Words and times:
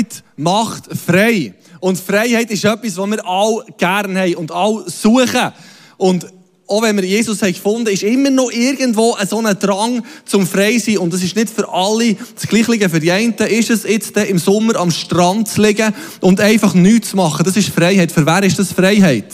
Freiheit 0.00 0.22
macht 0.36 0.84
frei. 0.96 1.54
Und 1.80 1.98
Freiheit 1.98 2.50
ist 2.50 2.64
etwas, 2.64 2.96
was 2.96 3.10
wir 3.10 3.26
alle 3.26 3.64
gerne 3.78 4.20
haben 4.20 4.34
und 4.36 4.52
alle 4.52 4.84
suchen. 4.90 5.52
Und 5.96 6.26
auch 6.66 6.82
wenn 6.82 6.96
wir 6.96 7.04
Jesus 7.04 7.42
haben 7.42 7.52
gefunden 7.52 7.88
ist 7.88 8.04
immer 8.04 8.30
noch 8.30 8.52
irgendwo 8.52 9.16
so 9.28 9.38
ein 9.38 9.58
Drang 9.58 10.04
zum 10.24 10.46
Frei 10.46 10.78
sein. 10.78 10.98
Und 10.98 11.12
das 11.12 11.22
ist 11.22 11.34
nicht 11.34 11.50
für 11.50 11.68
alle 11.68 12.16
das 12.34 12.46
Gleiche. 12.46 12.88
Für 12.88 13.00
die 13.00 13.10
einen 13.10 13.34
ist 13.34 13.70
es 13.70 13.82
jetzt 13.82 14.16
im 14.16 14.38
Sommer 14.38 14.76
am 14.76 14.90
Strand 14.90 15.48
zu 15.48 15.62
liegen 15.62 15.92
und 16.20 16.40
einfach 16.40 16.74
nichts 16.74 17.10
zu 17.10 17.16
machen. 17.16 17.44
Das 17.44 17.56
ist 17.56 17.70
Freiheit. 17.70 18.12
Für 18.12 18.24
wer 18.24 18.42
ist 18.44 18.58
das 18.58 18.72
Freiheit? 18.72 19.26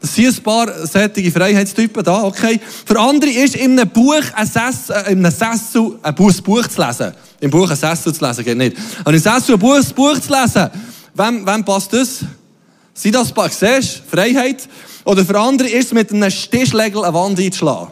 Das 0.00 0.16
ein 0.16 0.42
paar 0.42 0.86
solche 0.86 1.30
Freiheitstypen 1.32 2.04
da, 2.04 2.22
okay. 2.22 2.60
Für 2.84 3.00
andere 3.00 3.30
ist 3.30 3.56
in 3.56 3.78
einem 3.78 3.88
Buch 3.88 4.22
ein 4.34 4.46
Sess, 4.46 4.90
äh, 4.90 5.12
in 5.12 5.24
einem 5.24 5.32
Sessel 5.32 5.98
ein 6.02 6.14
Buch, 6.14 6.32
zu 6.68 6.80
lesen. 6.80 7.12
Im 7.40 7.50
Buch 7.50 7.68
ein 7.68 7.76
Sessel 7.76 8.14
zu 8.14 8.24
lesen 8.24 8.44
geht 8.44 8.56
nicht. 8.56 8.76
Aber 9.00 9.12
im 9.12 9.18
Sessel 9.18 9.54
ein 9.54 9.58
Buch, 9.58 9.74
ein 9.74 9.94
Buch 9.94 10.20
zu 10.20 10.32
lesen, 10.32 10.70
wem, 11.14 11.46
wem 11.46 11.64
passt 11.64 11.92
das? 11.92 12.20
Sind 12.94 13.14
das 13.14 13.32
paar, 13.32 13.50
siehst 13.50 14.02
Freiheit? 14.08 14.68
Oder 15.04 15.24
für 15.24 15.38
andere 15.38 15.68
ist 15.68 15.86
es 15.86 15.92
mit 15.92 16.12
einem 16.12 16.30
Stichlegel 16.30 17.04
eine 17.04 17.14
Wand 17.14 17.38
einzuschlagen. 17.40 17.88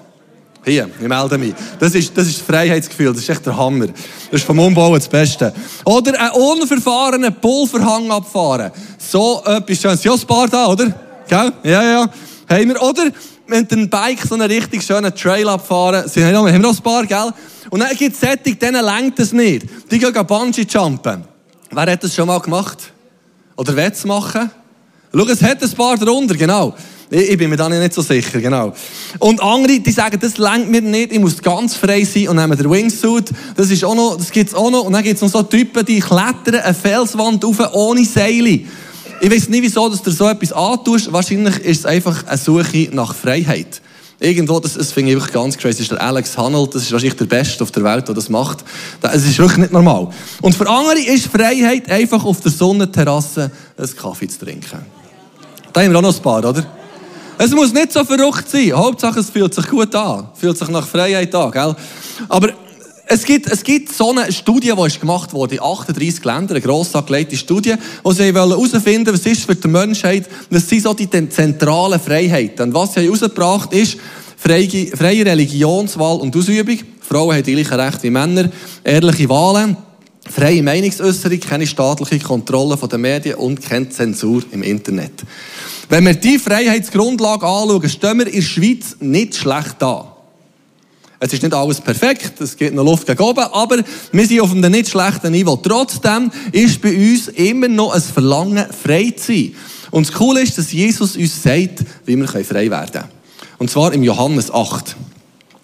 Hier, 0.65 0.91
ich 1.01 1.09
melde 1.09 1.39
mich. 1.39 1.55
Das 1.79 1.95
ist, 1.95 2.17
das 2.17 2.27
ist 2.27 2.43
Freiheitsgefühl, 2.43 3.13
das 3.13 3.23
ist 3.23 3.29
echt 3.29 3.47
der 3.47 3.57
Hammer. 3.57 3.87
Das 3.87 4.41
ist 4.41 4.45
vom 4.45 4.59
Umbauen 4.59 4.95
das 4.95 5.09
Beste. 5.09 5.53
Oder 5.85 6.21
einen 6.21 6.33
unverfahrenen 6.33 7.35
Pulverhang 7.35 8.11
abfahren. 8.11 8.73
So 8.99 9.43
etwas 9.45 9.81
schönes. 9.81 10.03
Ja, 10.03 10.13
ein 10.13 10.21
paar 10.21 10.49
da, 10.49 10.67
oder? 10.67 11.06
Gell? 11.29 11.53
Ja, 11.63 11.83
ja. 11.83 12.11
Haben 12.49 12.69
wir. 12.69 12.83
Oder 12.83 13.11
mit 13.47 13.73
einem 13.73 13.89
Bike 13.89 14.21
so 14.27 14.35
einen 14.35 14.51
richtig 14.51 14.83
schönen 14.83 15.15
Trail 15.15 15.49
abfahren. 15.49 16.05
haben 16.05 16.47
wir 16.47 16.59
noch 16.59 16.77
ein 16.77 16.83
paar, 16.83 17.07
gell? 17.07 17.33
Und 17.71 17.81
dann 17.81 17.97
gibt 17.97 18.15
es 18.15 18.21
Sättig, 18.21 18.61
denen 18.61 18.85
lenkt 18.85 19.19
es 19.19 19.33
nicht. 19.33 19.67
Die 19.91 19.99
gehen 19.99 20.13
Bungee-Jumpen. 20.13 21.25
Wer 21.71 21.93
hat 21.93 22.05
das 22.05 22.15
schon 22.15 22.27
mal 22.29 22.41
gemacht? 22.41 22.93
Oder 23.57 23.77
will 23.77 23.91
es 23.93 24.05
machen? 24.05 24.51
Schau, 25.13 25.27
es 25.27 25.43
hat 25.43 25.63
ein 25.63 25.71
paar 25.73 25.97
darunter, 25.97 26.35
genau. 26.35 26.75
Ich 27.09 27.39
bin 27.39 27.51
mir 27.51 27.57
da 27.57 27.69
nicht 27.69 27.95
so 27.95 28.03
sicher, 28.03 28.41
genau. 28.41 28.73
Und 29.21 29.41
andere, 29.41 29.79
die 29.79 29.93
sagen, 29.93 30.19
das 30.21 30.39
lenkt 30.39 30.69
mir 30.69 30.83
nicht, 30.83 31.13
ich 31.13 31.21
muss 31.21 31.41
ganz 31.41 31.77
frei 31.77 32.05
sein 32.05 32.29
und 32.29 32.37
nehmen 32.37 32.59
den 32.59 32.69
Wingsuit. 32.69 33.31
Das 33.57 33.71
ist 33.71 33.85
auch 33.85 33.95
noch, 33.95 34.17
das 34.17 34.31
gibt's 34.31 34.55
auch 34.55 34.71
noch. 34.71 34.85
Und 34.85 34.93
dann 34.93 35.05
gibt's 35.05 35.23
noch 35.23 35.31
so 35.31 35.43
Typen, 35.45 35.85
die 35.85 36.01
klettern 36.01 36.57
eine 36.57 36.75
Felswand 36.75 37.45
rauf 37.45 37.61
ohne 37.75 38.05
Seile. 38.05 38.61
Ich 39.21 39.31
weiß 39.31 39.49
nicht, 39.49 39.63
wieso, 39.63 39.89
dass 39.89 40.03
du 40.03 40.11
so 40.11 40.29
etwas 40.29 40.53
antust. 40.53 41.13
Wahrscheinlich 41.13 41.59
ist 41.61 41.81
es 41.81 41.87
einfach 41.87 42.27
eine 42.27 42.37
Suche 42.37 42.89
nach 42.93 43.15
Freiheit. 43.15 43.81
Irgendwo, 44.19 44.61
das, 44.61 44.75
das 44.75 44.93
finde 44.93 45.13
ich 45.13 45.17
wirklich 45.17 45.35
ganz 45.35 45.57
crazy, 45.57 45.79
das 45.79 45.81
ist 45.81 45.93
der 45.93 46.03
Alex 46.03 46.39
Honnold, 46.39 46.75
das 46.75 46.83
ist 46.83 46.93
wahrscheinlich 46.93 47.19
der 47.19 47.27
Beste 47.27 47.63
auf 47.63 47.71
der 47.71 47.85
Welt, 47.85 48.09
der 48.09 48.15
das 48.15 48.31
macht. 48.31 48.65
Das 49.01 49.15
ist 49.15 49.39
wirklich 49.39 49.59
nicht 49.59 49.73
normal. 49.73 50.09
Und 50.41 50.55
für 50.55 50.69
andere 50.69 50.99
ist 50.99 51.27
Freiheit 51.27 51.91
einfach 51.91 52.25
auf 52.25 52.41
der 52.41 52.51
Sonnenterrasse 52.51 53.51
einen 53.77 53.97
Kaffee 53.97 54.29
zu 54.29 54.39
trinken. 54.45 54.81
Da 55.73 55.83
haben 55.83 55.91
wir 55.91 55.99
auch 55.99 56.03
noch 56.03 56.17
ein 56.17 56.23
paar, 56.23 56.45
oder? 56.45 56.65
Es 57.39 57.51
muss 57.51 57.75
nicht 57.75 57.93
so 57.93 58.03
verrückt 58.05 58.49
sein. 58.49 58.73
Hauptsache, 58.73 59.21
es 59.21 59.29
fühlt 59.29 59.53
sich 59.53 59.67
gut 59.69 59.95
an. 59.95 60.29
Fühlt 60.35 60.57
sich 60.57 60.69
nach 60.69 60.87
Freiheit 60.87 61.35
an, 61.35 61.51
gell? 61.51 61.77
Aber 62.29 62.49
es 63.09 63.25
gibt, 63.25 63.47
es 63.47 63.63
gibt 63.63 63.93
so 63.93 64.11
eine 64.11 64.33
Studie, 64.33 64.73
die 64.77 64.87
ist 64.87 65.01
gemacht 65.01 65.33
wurde 65.33 65.55
in 65.55 65.63
38 65.63 66.25
Ländern, 66.25 66.51
eine 66.51 66.61
gross 66.61 66.93
angelegte 66.95 67.37
Studie, 67.37 67.75
wo 68.03 68.11
sie 68.13 68.25
herausfinden 68.25 69.15
was 69.15 69.25
ist 69.27 69.45
für 69.45 69.55
die 69.55 69.69
Menschheit, 69.69 70.29
was 70.51 70.69
sind 70.69 70.83
so 70.83 70.93
die 70.93 71.09
zentralen 71.09 72.01
Freiheiten. 72.01 72.67
Und 72.67 72.75
was 72.75 72.95
sie 72.95 73.03
herausgebracht 73.03 73.73
ist, 73.73 73.97
freie, 74.37 74.89
freie 74.89 75.25
Religionswahl 75.25 76.17
und 76.17 76.35
Ausübung. 76.35 76.79
Frauen 77.01 77.37
haben 77.37 77.45
die 77.45 77.55
gleichen 77.55 77.81
Rechte 77.81 78.03
wie 78.03 78.11
Männer, 78.11 78.51
ehrliche 78.83 79.29
Wahlen, 79.29 79.77
freie 80.29 80.65
Meinungsäußerung, 80.65 81.39
keine 81.39 81.69
staatliche 81.69 82.19
Kontrolle 82.19 82.77
der 82.77 82.99
Medien 82.99 83.37
und 83.37 83.63
keine 83.63 83.89
Zensur 83.89 84.43
im 84.51 84.65
Internet. 84.65 85.23
Wenn 85.89 86.07
wir 86.07 86.15
diese 86.15 86.41
Freiheitsgrundlage 86.41 87.47
anschauen, 87.47 87.89
stehen 87.89 88.19
wir 88.19 88.27
in 88.27 88.33
der 88.33 88.43
Schweiz 88.43 88.97
nicht 88.99 89.37
schlecht 89.37 89.77
da. 89.79 90.16
Es 91.19 91.33
ist 91.33 91.43
nicht 91.43 91.55
alles 91.55 91.81
perfekt, 91.81 92.41
es 92.41 92.57
geht 92.57 92.75
noch 92.75 92.85
Luft 92.85 93.07
gegen 93.07 93.23
oben, 93.23 93.45
aber 93.53 93.79
wir 94.13 94.27
sind 94.27 94.41
auf 94.41 94.53
einem 94.53 94.71
nicht 94.71 94.91
schlechten 94.91 95.33
Niveau. 95.33 95.57
Trotzdem 95.57 96.31
ist 96.53 96.83
bei 96.83 96.95
uns 96.95 97.29
immer 97.29 97.69
noch 97.69 97.95
ein 97.95 98.03
Verlangen, 98.03 98.67
frei 98.71 99.15
zu 99.17 99.33
sein. 99.33 99.55
Und 99.91 100.07
das 100.07 100.15
Coole 100.15 100.43
ist, 100.43 100.59
dass 100.59 100.73
Jesus 100.73 101.17
uns 101.17 101.43
sagt, 101.43 101.85
wie 102.05 102.17
wir 102.17 102.29
frei 102.29 102.71
werden 102.71 102.93
können. 102.93 103.09
Und 103.59 103.71
zwar 103.71 103.93
im 103.95 104.03
Johannes 104.03 104.51
8. 104.53 104.95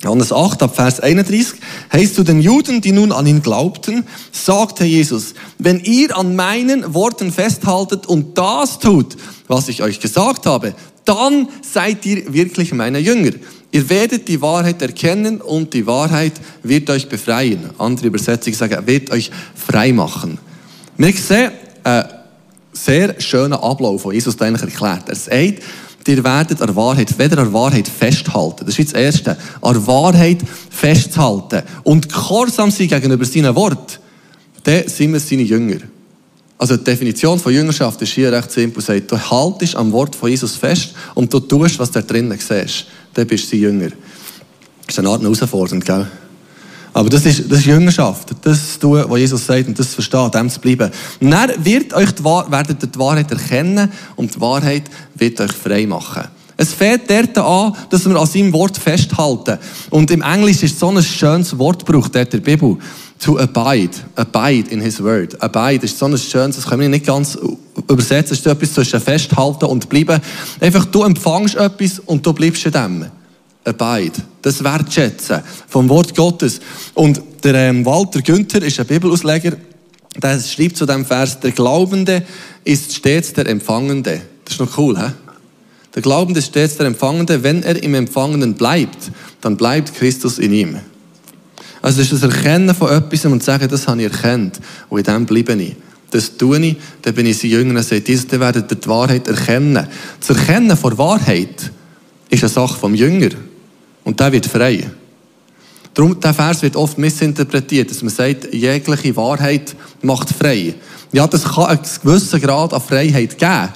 Johannes 0.02 0.32
8, 0.32 0.62
ab 0.62 0.74
Vers 0.74 0.98
31, 0.98 1.60
heißt 1.92 2.16
zu 2.16 2.24
den 2.24 2.40
Juden, 2.40 2.80
die 2.80 2.90
nun 2.90 3.12
an 3.12 3.26
ihn 3.26 3.40
glaubten, 3.40 4.04
sagte 4.32 4.84
Jesus, 4.84 5.34
wenn 5.58 5.78
ihr 5.80 6.16
an 6.16 6.34
meinen 6.34 6.92
Worten 6.92 7.30
festhaltet 7.30 8.06
und 8.06 8.36
das 8.36 8.80
tut, 8.80 9.16
was 9.46 9.68
ich 9.68 9.82
euch 9.82 10.00
gesagt 10.00 10.46
habe, 10.46 10.74
dann 11.04 11.48
seid 11.62 12.04
ihr 12.06 12.32
wirklich 12.32 12.72
meine 12.72 12.98
Jünger. 12.98 13.32
Ihr 13.74 13.88
werdet 13.88 14.28
die 14.28 14.40
Wahrheit 14.42 14.82
erkennen 14.82 15.40
und 15.40 15.72
die 15.72 15.86
Wahrheit 15.86 16.34
wird 16.62 16.90
euch 16.90 17.08
befreien. 17.08 17.70
Andere 17.78 18.08
Übersetzungen 18.08 18.54
sagen, 18.54 18.86
wird 18.86 19.10
euch 19.10 19.30
frei 19.54 19.94
machen. 19.94 20.38
Wir 20.98 21.12
sehen 21.14 21.52
einen 21.82 22.04
sehr 22.70 23.18
schönen 23.18 23.54
Ablauf, 23.54 24.02
den 24.02 24.12
Jesus 24.12 24.36
da 24.36 24.44
eigentlich 24.44 24.70
erklärt. 24.70 25.08
Er 25.08 25.14
sagt, 25.14 25.62
ihr 26.06 26.22
werdet 26.22 26.60
an 26.60 26.76
Wahrheit, 26.76 27.18
weder 27.18 27.38
an 27.38 27.52
Wahrheit 27.54 27.88
festhalten. 27.88 28.66
Das 28.66 28.78
ist 28.78 28.92
das 28.92 29.00
Erste. 29.00 29.38
An 29.62 29.86
Wahrheit 29.86 30.40
festhalten. 30.68 31.62
Und 31.82 32.12
gehorsam 32.12 32.70
sein 32.70 32.88
gegenüber 32.88 33.24
seinen 33.24 33.54
Wort. 33.54 34.00
Dann 34.64 34.86
sind 34.86 35.14
wir 35.14 35.20
seine 35.20 35.42
Jünger. 35.42 35.78
Also 36.58 36.76
die 36.76 36.84
Definition 36.84 37.38
von 37.38 37.54
Jüngerschaft 37.54 38.02
ist 38.02 38.12
hier 38.12 38.30
recht 38.30 38.52
simpel. 38.52 38.82
Sagt, 38.82 39.10
du 39.10 39.18
haltest 39.18 39.76
am 39.76 39.90
Wort 39.92 40.14
von 40.14 40.28
Jesus 40.28 40.56
fest 40.56 40.94
und 41.14 41.32
du 41.32 41.40
tust, 41.40 41.78
was 41.78 41.90
da 41.90 42.02
drinnen 42.02 42.38
siehst 42.38 42.86
dann 43.14 43.26
bist 43.26 43.52
du 43.52 43.56
Jünger. 43.56 43.90
Das 44.86 44.94
ist 44.94 44.98
eine 44.98 45.08
Art 45.08 45.22
herausfordernd, 45.22 45.84
gell? 45.84 46.06
Aber 46.94 47.08
das 47.08 47.24
ist, 47.24 47.50
das 47.50 47.60
ist 47.60 47.66
Jüngerschaft. 47.66 48.34
Das 48.42 48.78
tun, 48.78 49.02
was 49.08 49.18
Jesus 49.18 49.46
sagt 49.46 49.66
und 49.66 49.78
das 49.78 49.94
verstehen, 49.94 50.30
dem 50.30 50.50
zu 50.50 50.60
bleiben. 50.60 50.90
Und 51.20 51.30
dann 51.30 51.50
wird 51.64 51.94
euch 51.94 52.12
die 52.12 52.24
werdet 52.24 52.82
ihr 52.82 52.88
die 52.88 52.98
Wahrheit 52.98 53.30
erkennen 53.30 53.90
und 54.16 54.34
die 54.34 54.40
Wahrheit 54.40 54.84
wird 55.14 55.40
euch 55.40 55.52
frei 55.52 55.86
machen. 55.86 56.24
Es 56.56 56.74
fängt 56.74 57.10
dort 57.10 57.38
an, 57.38 57.74
dass 57.88 58.06
wir 58.06 58.14
an 58.14 58.26
seinem 58.26 58.52
Wort 58.52 58.76
festhalten. 58.76 59.58
Und 59.90 60.10
im 60.10 60.22
Englisch 60.22 60.62
ist 60.62 60.78
so 60.78 60.90
ein 60.90 61.02
schönes 61.02 61.58
Wortbruch 61.58 62.08
dort 62.08 62.34
in 62.34 62.42
der 62.42 62.50
Bibel. 62.52 62.76
To 63.22 63.38
abide. 63.38 63.96
Abide 64.16 64.70
in 64.70 64.80
his 64.80 65.00
word. 65.00 65.40
Abide 65.40 65.84
ist 65.84 65.96
so 65.96 66.06
ein 66.06 66.18
schönes, 66.18 66.56
das 66.56 66.66
können 66.66 66.80
wir 66.80 66.88
nicht 66.88 67.06
ganz 67.06 67.38
übersetzen. 67.88 68.32
Es 68.32 68.40
ist 68.40 68.46
etwas 68.46 68.74
zwischen 68.74 69.00
festhalten 69.00 69.66
und 69.66 69.88
bleiben. 69.88 70.20
Einfach, 70.60 70.86
du 70.86 71.04
empfangst 71.04 71.54
etwas 71.54 72.00
und 72.00 72.26
du 72.26 72.32
bleibst 72.32 72.66
in 72.66 72.72
dem. 72.72 73.06
Abide. 73.64 74.20
Das 74.42 74.64
Wertschätzen 74.64 75.40
vom 75.68 75.88
Wort 75.88 76.16
Gottes. 76.16 76.60
Und 76.94 77.22
der 77.44 77.54
ähm, 77.54 77.86
Walter 77.86 78.22
Günther 78.22 78.60
ist 78.62 78.80
ein 78.80 78.86
Bibelausleger, 78.86 79.56
der 80.20 80.40
schreibt 80.40 80.76
zu 80.76 80.84
dem 80.84 81.04
Vers, 81.04 81.38
der 81.38 81.52
Glaubende 81.52 82.24
ist 82.64 82.92
stets 82.92 83.32
der 83.32 83.46
Empfangende. 83.46 84.20
Das 84.44 84.54
ist 84.54 84.60
noch 84.60 84.76
cool, 84.78 84.98
hä? 84.98 85.12
Der 85.94 86.02
Glaubende 86.02 86.40
ist 86.40 86.48
stets 86.48 86.76
der 86.76 86.86
Empfangende. 86.86 87.42
Wenn 87.44 87.62
er 87.62 87.80
im 87.80 87.94
Empfangenden 87.94 88.54
bleibt, 88.54 89.12
dann 89.40 89.56
bleibt 89.56 89.94
Christus 89.94 90.38
in 90.38 90.52
ihm. 90.52 90.80
Also 91.82 91.98
das 91.98 92.12
ist 92.12 92.22
das 92.22 92.32
Erkennen 92.32 92.74
von 92.74 92.90
etwas 92.90 93.24
und 93.24 93.42
sagen, 93.42 93.68
das 93.68 93.88
habe 93.88 94.02
ich 94.02 94.12
erkannt 94.12 94.60
und 94.88 94.98
in 94.98 95.04
dem 95.04 95.26
bleibe 95.26 95.54
ich. 95.54 95.76
Das 96.10 96.36
tue 96.36 96.58
ich, 96.60 96.76
dann 97.02 97.14
bin 97.14 97.26
ich 97.26 97.38
sein 97.38 97.50
Jünger 97.50 97.78
und 97.78 97.82
sage, 97.82 98.02
diese 98.02 98.38
werden 98.38 98.64
die 98.68 98.88
Wahrheit 98.88 99.26
erkennen. 99.26 99.88
Das 100.20 100.30
Erkennen 100.30 100.76
von 100.76 100.96
Wahrheit 100.96 101.70
ist 102.30 102.42
eine 102.42 102.48
Sache 102.48 102.78
vom 102.78 102.94
Jünger 102.94 103.30
und 104.04 104.20
der 104.20 104.30
wird 104.30 104.46
frei. 104.46 104.90
Darum, 105.94 106.18
der 106.20 106.32
Vers 106.32 106.62
wird 106.62 106.76
oft 106.76 106.96
missinterpretiert, 106.96 107.90
dass 107.90 108.02
man 108.02 108.10
sagt, 108.10 108.54
jegliche 108.54 109.16
Wahrheit 109.16 109.74
macht 110.02 110.30
frei. 110.30 110.74
Ja, 111.12 111.26
das 111.26 111.44
kann 111.44 111.64
einen 111.64 111.80
gewissen 112.02 112.40
Grad 112.40 112.72
an 112.72 112.80
Freiheit 112.80 113.38
geben. 113.38 113.68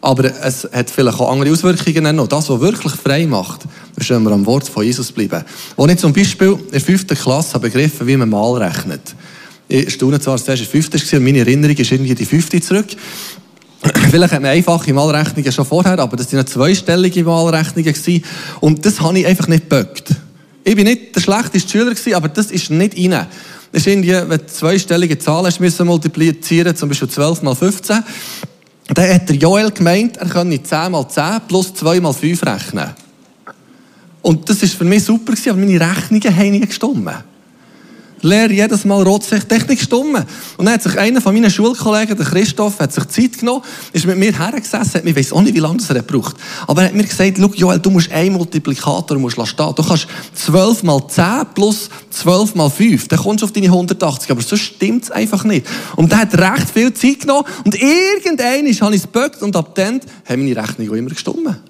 Aber 0.00 0.24
es 0.24 0.68
hat 0.72 0.90
vielleicht 0.90 1.18
auch 1.18 1.32
andere 1.32 1.50
Auswirkungen 1.50 2.14
noch. 2.14 2.28
Das, 2.28 2.48
was 2.48 2.60
wirklich 2.60 2.92
frei 2.92 3.26
macht, 3.26 3.62
wenn 3.96 4.22
wir 4.22 4.32
am 4.32 4.46
Wort 4.46 4.68
von 4.68 4.84
Jesus 4.84 5.12
bleiben. 5.12 5.44
Als 5.76 5.92
ich 5.92 5.98
zum 5.98 6.12
Beispiel 6.12 6.52
in 6.52 6.70
der 6.70 6.80
fünften 6.80 7.16
Klasse 7.16 7.58
begriffen 7.58 8.06
wie 8.06 8.16
man 8.16 8.28
mal 8.28 8.62
rechnet. 8.62 9.14
Ich 9.68 9.94
staune 9.94 10.20
zwar, 10.20 10.34
dass 10.34 10.42
es 10.42 10.48
in 10.48 10.64
der 10.64 10.66
fünften 10.66 11.12
war, 11.12 11.20
meine 11.20 11.38
Erinnerung 11.40 11.76
ist 11.76 11.90
irgendwie 11.90 12.14
die 12.14 12.24
fünfte 12.24 12.60
zurück. 12.60 12.86
Vielleicht 14.10 14.32
hat 14.32 14.42
man 14.42 14.50
einfache 14.50 14.92
Malrechnungen 14.92 15.52
schon 15.52 15.66
vorher, 15.66 15.98
aber 15.98 16.16
das 16.16 16.32
waren 16.32 16.46
zweistellige 16.46 17.24
Malrechnungen. 17.24 18.22
Und 18.60 18.84
das 18.84 19.00
habe 19.00 19.18
ich 19.18 19.26
einfach 19.26 19.48
nicht 19.48 19.68
geböckt. 19.68 20.14
Ich 20.64 20.76
war 20.76 20.84
nicht 20.84 21.14
der 21.14 21.20
schlechteste 21.20 21.68
Schüler, 21.68 21.94
aber 22.16 22.28
das 22.28 22.50
ist 22.50 22.70
nicht 22.70 22.96
rein. 22.96 23.26
Das 23.72 23.82
ist 23.82 23.86
irgendwie, 23.86 24.12
wenn 24.12 24.28
du 24.28 24.46
zweistellige 24.46 25.18
Zahlen 25.18 25.52
müssen 25.58 25.86
multiplizieren, 25.86 26.74
zum 26.74 26.88
Beispiel 26.88 27.08
12 27.08 27.42
mal 27.42 27.54
15. 27.54 28.02
Dann 28.94 29.14
hat 29.14 29.28
der 29.28 29.36
Joel 29.36 29.70
gemeint, 29.70 30.16
er 30.16 30.28
könne 30.28 30.62
10 30.62 30.92
mal 30.92 31.08
10 31.08 31.40
plus 31.48 31.74
2 31.74 32.00
mal 32.00 32.12
5 32.12 32.42
rechnen. 32.46 32.90
Und 34.26 34.48
das 34.48 34.60
war 34.60 34.68
für 34.68 34.84
mich 34.84 35.04
super, 35.04 35.34
aber 35.46 35.58
meine 35.60 35.80
Rechnungen 35.80 36.36
haben 36.36 36.50
nicht 36.50 36.66
gestimmt. 36.66 37.08
Lehre 38.22 38.52
jedes 38.52 38.84
Mal 38.84 39.04
Rotsech-Technik 39.04 39.80
stumm. 39.80 40.16
Und 40.56 40.64
dann 40.64 40.74
hat 40.74 40.82
sich 40.82 40.98
einer 40.98 41.20
von 41.20 41.32
meinen 41.32 41.48
Schulkollegen, 41.48 42.16
der 42.16 42.26
Christoph, 42.26 42.80
hat 42.80 42.92
sich 42.92 43.06
Zeit 43.06 43.38
genommen, 43.38 43.62
ist 43.92 44.04
mit 44.04 44.18
mir 44.18 44.36
hergesessen, 44.36 45.06
ich 45.06 45.14
weiß 45.14 45.32
auch 45.32 45.42
nicht, 45.42 45.54
wie 45.54 45.60
lange 45.60 45.76
das 45.76 45.90
er 45.90 46.02
braucht. 46.02 46.34
Aber 46.66 46.82
er 46.82 46.88
hat 46.88 46.96
mir 46.96 47.04
gesagt, 47.04 47.38
schau, 47.38 47.52
Joel, 47.54 47.78
du 47.78 47.88
musst 47.88 48.10
einen 48.10 48.32
Multiplikator 48.32 49.16
musst 49.16 49.36
stehen. 49.46 49.74
Du 49.76 49.84
kannst 49.84 50.08
12 50.34 50.82
mal 50.82 51.06
10 51.06 51.24
plus 51.54 51.88
12 52.10 52.56
mal 52.56 52.68
5. 52.68 53.06
Dann 53.06 53.20
kommst 53.20 53.42
du 53.42 53.46
auf 53.46 53.52
deine 53.52 53.66
180. 53.66 54.32
Aber 54.32 54.42
so 54.42 54.56
stimmt 54.56 55.04
es 55.04 55.12
einfach 55.12 55.44
nicht. 55.44 55.68
Und 55.94 56.10
der 56.10 56.22
hat 56.22 56.34
recht 56.36 56.70
viel 56.74 56.92
Zeit 56.92 57.20
genommen. 57.20 57.44
Und 57.64 57.80
irgendwann 57.80 58.80
habe 58.80 58.96
ich 58.96 59.04
es 59.04 59.40
und 59.40 59.54
ab 59.54 59.76
dann 59.76 60.00
haben 60.28 60.42
meine 60.42 60.56
Rechnung 60.56 60.90
auch 60.90 60.94
immer 60.94 61.10
gestummt. 61.10 61.60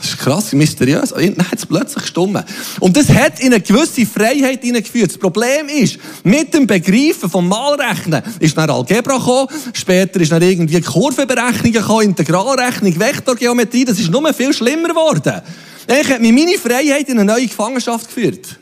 Das 0.00 0.08
ist 0.08 0.18
krass, 0.18 0.52
mysteriös. 0.54 1.10
Dann 1.10 1.50
hat 1.50 1.58
es 1.58 1.66
plötzlich 1.66 2.04
gestummen. 2.04 2.42
Und 2.80 2.96
das 2.96 3.10
hat 3.10 3.38
in 3.38 3.52
eine 3.52 3.60
gewisse 3.60 4.06
Freiheit 4.06 4.62
hineingeführt. 4.62 5.10
Das 5.10 5.18
Problem 5.18 5.68
ist, 5.68 5.98
mit 6.24 6.54
dem 6.54 6.66
Begreifen 6.66 7.28
vom 7.28 7.46
Malrechnen 7.46 8.22
ist 8.38 8.56
dann 8.56 8.70
Algebra 8.70 9.18
gekommen, 9.18 9.48
später 9.74 10.18
ist 10.20 10.32
dann 10.32 10.40
irgendwie 10.40 10.80
Kurvenberechnungen 10.80 11.72
gekommen, 11.72 12.02
Integralrechnung, 12.02 12.98
Vektorgeometrie. 12.98 13.84
Das 13.84 13.98
ist 13.98 14.10
nur 14.10 14.32
viel 14.32 14.54
schlimmer 14.54 14.88
geworden. 14.88 15.42
Eigentlich 15.86 16.08
hat 16.08 16.20
mich 16.22 16.32
meine 16.32 16.56
Freiheit 16.56 17.06
in 17.08 17.18
eine 17.18 17.30
neue 17.30 17.46
Gefangenschaft 17.46 18.06
geführt. 18.06 18.58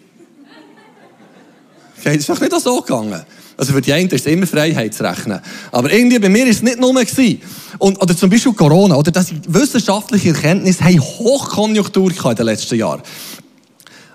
Okay, 2.00 2.16
das 2.16 2.16
ist 2.16 2.28
doch 2.28 2.40
nicht 2.40 2.60
so 2.60 2.80
gegangen. 2.80 3.24
Also 3.58 3.72
für 3.72 3.80
die 3.80 3.92
einen 3.92 4.08
ist 4.08 4.24
es 4.24 4.32
immer 4.32 4.46
Freiheit 4.46 4.94
zu 4.94 5.02
rechnen. 5.02 5.40
Aber 5.72 5.92
irgendwie 5.92 6.20
bei 6.20 6.28
mir 6.28 6.46
ist 6.46 6.58
es 6.58 6.62
nicht 6.62 6.78
nur 6.78 6.94
gewesen. 6.94 7.42
Und, 7.78 8.00
oder 8.00 8.16
zum 8.16 8.30
Beispiel 8.30 8.52
Corona, 8.52 8.94
oder 8.94 9.10
dass 9.10 9.34
wissenschaftliche 9.48 10.28
Erkenntnisse 10.28 10.84
haben 10.84 11.00
Hochkonjunktur 11.00 12.12
in 12.12 12.36
den 12.36 12.46
letzten 12.46 12.76
Jahren. 12.76 13.02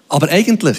Aber 0.07 0.29
eigentlich, 0.29 0.77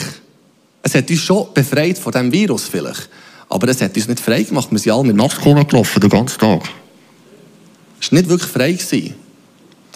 es 0.83 0.95
hat 0.95 1.11
uns 1.11 1.21
schon 1.21 1.49
befreit 1.53 1.99
von 1.99 2.11
diesem 2.11 2.33
Virus 2.33 2.63
vielleicht. 2.67 3.11
Aber 3.51 3.69
es 3.69 3.83
hat 3.83 3.95
uns 3.95 4.09
nicht 4.09 4.21
frei 4.21 4.43
gemacht. 4.43 4.69
Wir 4.71 4.79
sind 4.79 4.93
alle 4.93 5.05
mit 5.05 5.17
Masken 5.17 5.45
rumgelaufen, 5.45 6.01
den 6.01 6.09
ganzen 6.09 6.39
Tag. 6.39 6.63
Es 8.01 8.11
war 8.11 8.19
nicht 8.19 8.31
wirklich 8.31 8.51
frei. 8.51 8.73
Gewesen. 8.73 9.15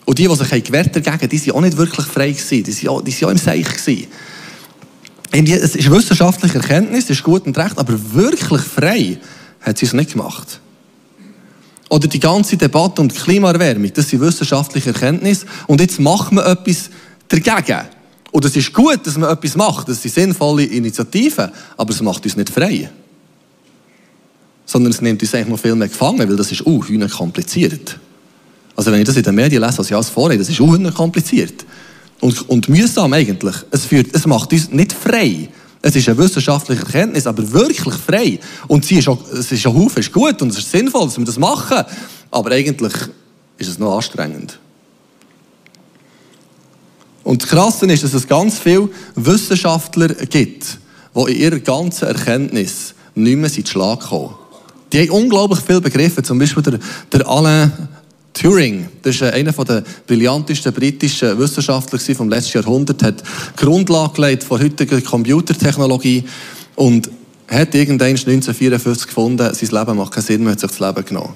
Und 0.05 0.19
die, 0.19 0.29
die 0.29 0.35
sich 0.35 0.65
gewehrt 0.65 0.95
dagegen, 0.95 1.29
die 1.31 1.47
waren 1.47 1.57
auch 1.57 1.61
nicht 1.63 1.77
wirklich 1.79 2.07
frei. 2.07 2.33
Gewesen. 2.33 2.65
Die 2.65 2.87
waren 2.87 2.97
auch, 2.97 3.01
die 3.03 3.19
waren 3.23 3.29
auch 3.29 3.33
im 3.33 3.39
Seich. 3.39 3.65
Gewesen 3.67 4.09
es 5.31 5.77
ist 5.77 5.91
wissenschaftliche 5.91 6.59
Erkenntnis, 6.59 7.11
ist 7.11 7.23
gut 7.23 7.47
und 7.47 7.57
recht, 7.59 7.79
aber 7.79 7.95
wirklich 8.13 8.63
frei 8.63 9.19
hat 9.61 9.79
sie 9.79 9.87
es 9.87 9.93
nicht 9.93 10.13
gemacht. 10.13 10.61
Oder 11.91 12.07
die 12.07 12.21
ganze 12.21 12.57
Debatte 12.57 13.01
um 13.01 13.09
die 13.09 13.15
Klimaerwärmung, 13.15 13.93
das 13.93 14.09
sind 14.09 14.21
wissenschaftliche 14.21 14.91
Erkenntnisse 14.91 15.47
und 15.67 15.81
jetzt 15.81 16.01
macht 16.01 16.33
man 16.33 16.45
etwas 16.45 16.91
dagegen. 17.29 17.89
Und 18.31 18.45
es 18.45 18.57
ist 18.57 18.73
gut, 18.73 19.07
dass 19.07 19.17
man 19.17 19.31
etwas 19.31 19.57
macht, 19.57 19.89
das 19.89 20.03
sind 20.03 20.15
sinnvolle 20.15 20.65
Initiativen, 20.65 21.51
aber 21.77 21.91
es 21.91 22.03
macht 22.03 22.25
uns 22.25 22.37
nicht 22.37 22.51
frei. 22.51 22.91
Sondern 24.67 24.93
es 24.93 25.01
nimmt 25.01 25.23
uns 25.23 25.35
eigentlich 25.35 25.49
noch 25.49 25.59
viel 25.59 25.75
mehr 25.75 25.89
gefangen, 25.89 26.29
weil 26.29 26.37
das 26.37 26.53
ist 26.53 26.67
uh, 26.67 26.85
kompliziert. 27.09 27.99
Also 28.77 28.93
wenn 28.93 29.01
ich 29.01 29.07
das 29.07 29.17
in 29.17 29.23
den 29.23 29.35
Medien 29.35 29.63
lese, 29.63 29.79
was 29.79 29.87
ich 29.87 29.95
alles 29.95 30.11
vorrede, 30.11 30.41
das 30.41 30.51
ist 30.51 30.61
uh, 30.61 30.91
kompliziert. 30.93 31.65
Und, 32.21 32.49
und 32.49 32.69
mühsam 32.69 33.13
eigentlich. 33.13 33.55
Es, 33.71 33.87
führt, 33.87 34.15
es 34.15 34.27
macht 34.27 34.53
uns 34.53 34.71
nicht 34.71 34.93
frei. 34.93 35.49
Es 35.81 35.95
ist 35.95 36.09
eine 36.09 36.19
wissenschaftliche 36.19 36.83
Erkenntnis, 36.83 37.27
aber 37.27 37.53
wirklich 37.53 37.95
frei. 37.95 38.41
Und 38.67 38.85
sie 38.85 38.99
ist 38.99 39.09
auch, 39.09 39.19
es 39.33 39.53
ist 39.53 39.67
auch 39.67 39.75
Haufen, 39.75 40.01
ist 40.01 40.13
gut 40.13 40.43
und 40.43 40.51
es 40.51 40.59
ist 40.59 40.71
sinnvoll, 40.71 41.05
dass 41.05 41.19
wir 41.19 41.25
das 41.25 41.39
machen. 41.39 41.85
Aber 42.31 42.51
eigentlich 42.51 42.93
ist 43.59 43.69
es 43.69 43.79
noch 43.79 43.97
anstrengend. 43.97 44.59
Und 47.23 47.43
das 47.43 47.49
Krasse 47.51 47.87
ist, 47.87 48.03
dass 48.03 48.15
es 48.15 48.27
ganz 48.27 48.59
viele 48.59 48.89
Wissenschaftler 49.15 50.09
gibt, 50.09 50.79
die 51.15 51.33
in 51.33 51.41
ihrer 51.41 51.59
ganzen 51.59 52.09
Erkenntnis 52.09 52.95
nicht 53.15 53.37
mehr 53.37 53.51
in 53.51 53.55
den 53.55 53.67
Schlag 53.67 54.01
kommen. 54.01 54.35
Die 54.93 55.01
haben 55.01 55.11
unglaublich 55.11 55.61
viel 55.61 55.81
begriffen. 55.81 56.25
Zum 56.25 56.39
Beispiel 56.39 56.63
der, 56.63 56.79
der 57.13 57.29
Alain 57.29 57.89
Turing, 58.39 58.87
das 59.03 59.17
ist 59.17 59.23
einer 59.23 59.53
der 59.53 59.83
brillantesten 60.07 60.73
britischen 60.73 61.39
Wissenschaftler 61.39 61.99
vom 62.15 62.29
letzten 62.29 62.59
Jahrhundert, 62.59 63.03
hat 63.03 63.21
die 63.21 63.65
Grundlage 63.65 64.15
gelegt 64.15 64.45
von 64.45 64.61
heutiger 64.61 65.01
Computertechnologie 65.01 66.25
und 66.77 67.11
hat 67.49 67.75
irgendwann 67.75 68.09
1954 68.09 69.07
gefunden, 69.09 69.53
sein 69.53 69.69
Leben 69.71 69.97
macht 69.97 70.13
keinen 70.13 70.23
Sinn 70.23 70.43
mehr, 70.43 70.53
hat 70.53 70.61
sich 70.61 70.71
das 70.71 70.79
Leben 70.79 71.05
genommen. 71.05 71.35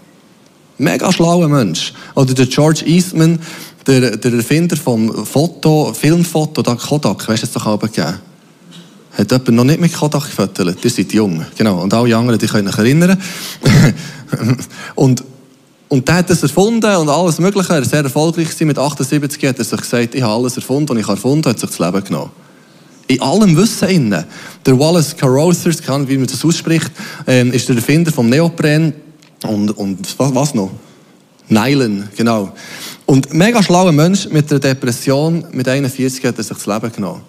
Mega 0.78 1.12
schlauer 1.12 1.48
Mensch. 1.48 1.92
Oder 2.14 2.34
der 2.34 2.46
George 2.46 2.84
Eastman, 2.86 3.40
der, 3.86 4.16
der 4.16 4.32
Erfinder 4.34 4.76
vom 4.76 5.26
Foto, 5.26 5.92
Filmfoto, 5.92 6.62
da 6.62 6.76
Kodak, 6.76 7.28
weißt 7.28 7.42
du, 7.42 7.46
es 7.46 7.52
doch 7.52 7.66
auch 7.66 7.80
gegeben. 7.80 8.18
Hat 9.18 9.30
jemand 9.30 9.50
noch 9.50 9.64
nicht 9.64 9.80
mit 9.80 9.92
Kodak 9.92 10.24
gefotografiert? 10.24 10.84
Ihr 10.84 10.90
seid 10.90 11.12
jung. 11.12 11.44
Genau. 11.56 11.82
Und 11.82 11.92
alle 11.92 12.16
anderen, 12.16 12.38
die 12.38 12.46
können 12.46 12.68
sich 12.68 12.78
erinnern. 12.78 13.20
und 14.94 15.22
und 15.92 16.08
der 16.08 16.14
hat 16.14 16.30
das 16.30 16.42
erfunden 16.42 16.96
und 16.96 17.10
alles 17.10 17.38
Mögliche. 17.38 17.68
Er 17.74 17.80
war 17.80 17.84
sehr 17.84 18.02
erfolgreich. 18.02 18.48
Mit 18.60 18.78
78 18.78 19.44
hat 19.46 19.58
er 19.58 19.64
sich 19.64 19.78
gesagt, 19.78 20.14
ich 20.14 20.22
habe 20.22 20.32
alles 20.32 20.56
erfunden 20.56 20.92
und 20.92 20.98
ich 20.98 21.02
habe 21.02 21.16
erfunden, 21.16 21.46
hat 21.50 21.58
sich 21.58 21.68
das 21.68 21.78
Leben 21.78 22.02
genommen. 22.02 22.30
In 23.08 23.20
allem 23.20 23.54
Wissen 23.58 23.88
innen. 23.90 24.24
Der 24.64 24.78
Wallace 24.78 25.14
Carothers, 25.14 25.82
wie 26.06 26.16
man 26.16 26.26
das 26.26 26.42
ausspricht, 26.42 26.90
ähm, 27.26 27.52
ist 27.52 27.68
der 27.68 27.76
Erfinder 27.76 28.10
vom 28.10 28.30
Neopren 28.30 28.94
und, 29.46 29.76
und 29.76 30.18
was, 30.18 30.34
was 30.34 30.54
noch? 30.54 30.70
Nylon, 31.48 32.08
genau. 32.16 32.54
Und 33.04 33.34
mega 33.34 33.62
schlauer 33.62 33.92
Mensch 33.92 34.26
mit 34.30 34.50
einer 34.50 34.60
Depression, 34.60 35.44
mit 35.52 35.68
41 35.68 36.24
hat 36.24 36.38
er 36.38 36.44
sich 36.44 36.56
das 36.56 36.64
Leben 36.64 36.90
genommen. 36.90 37.20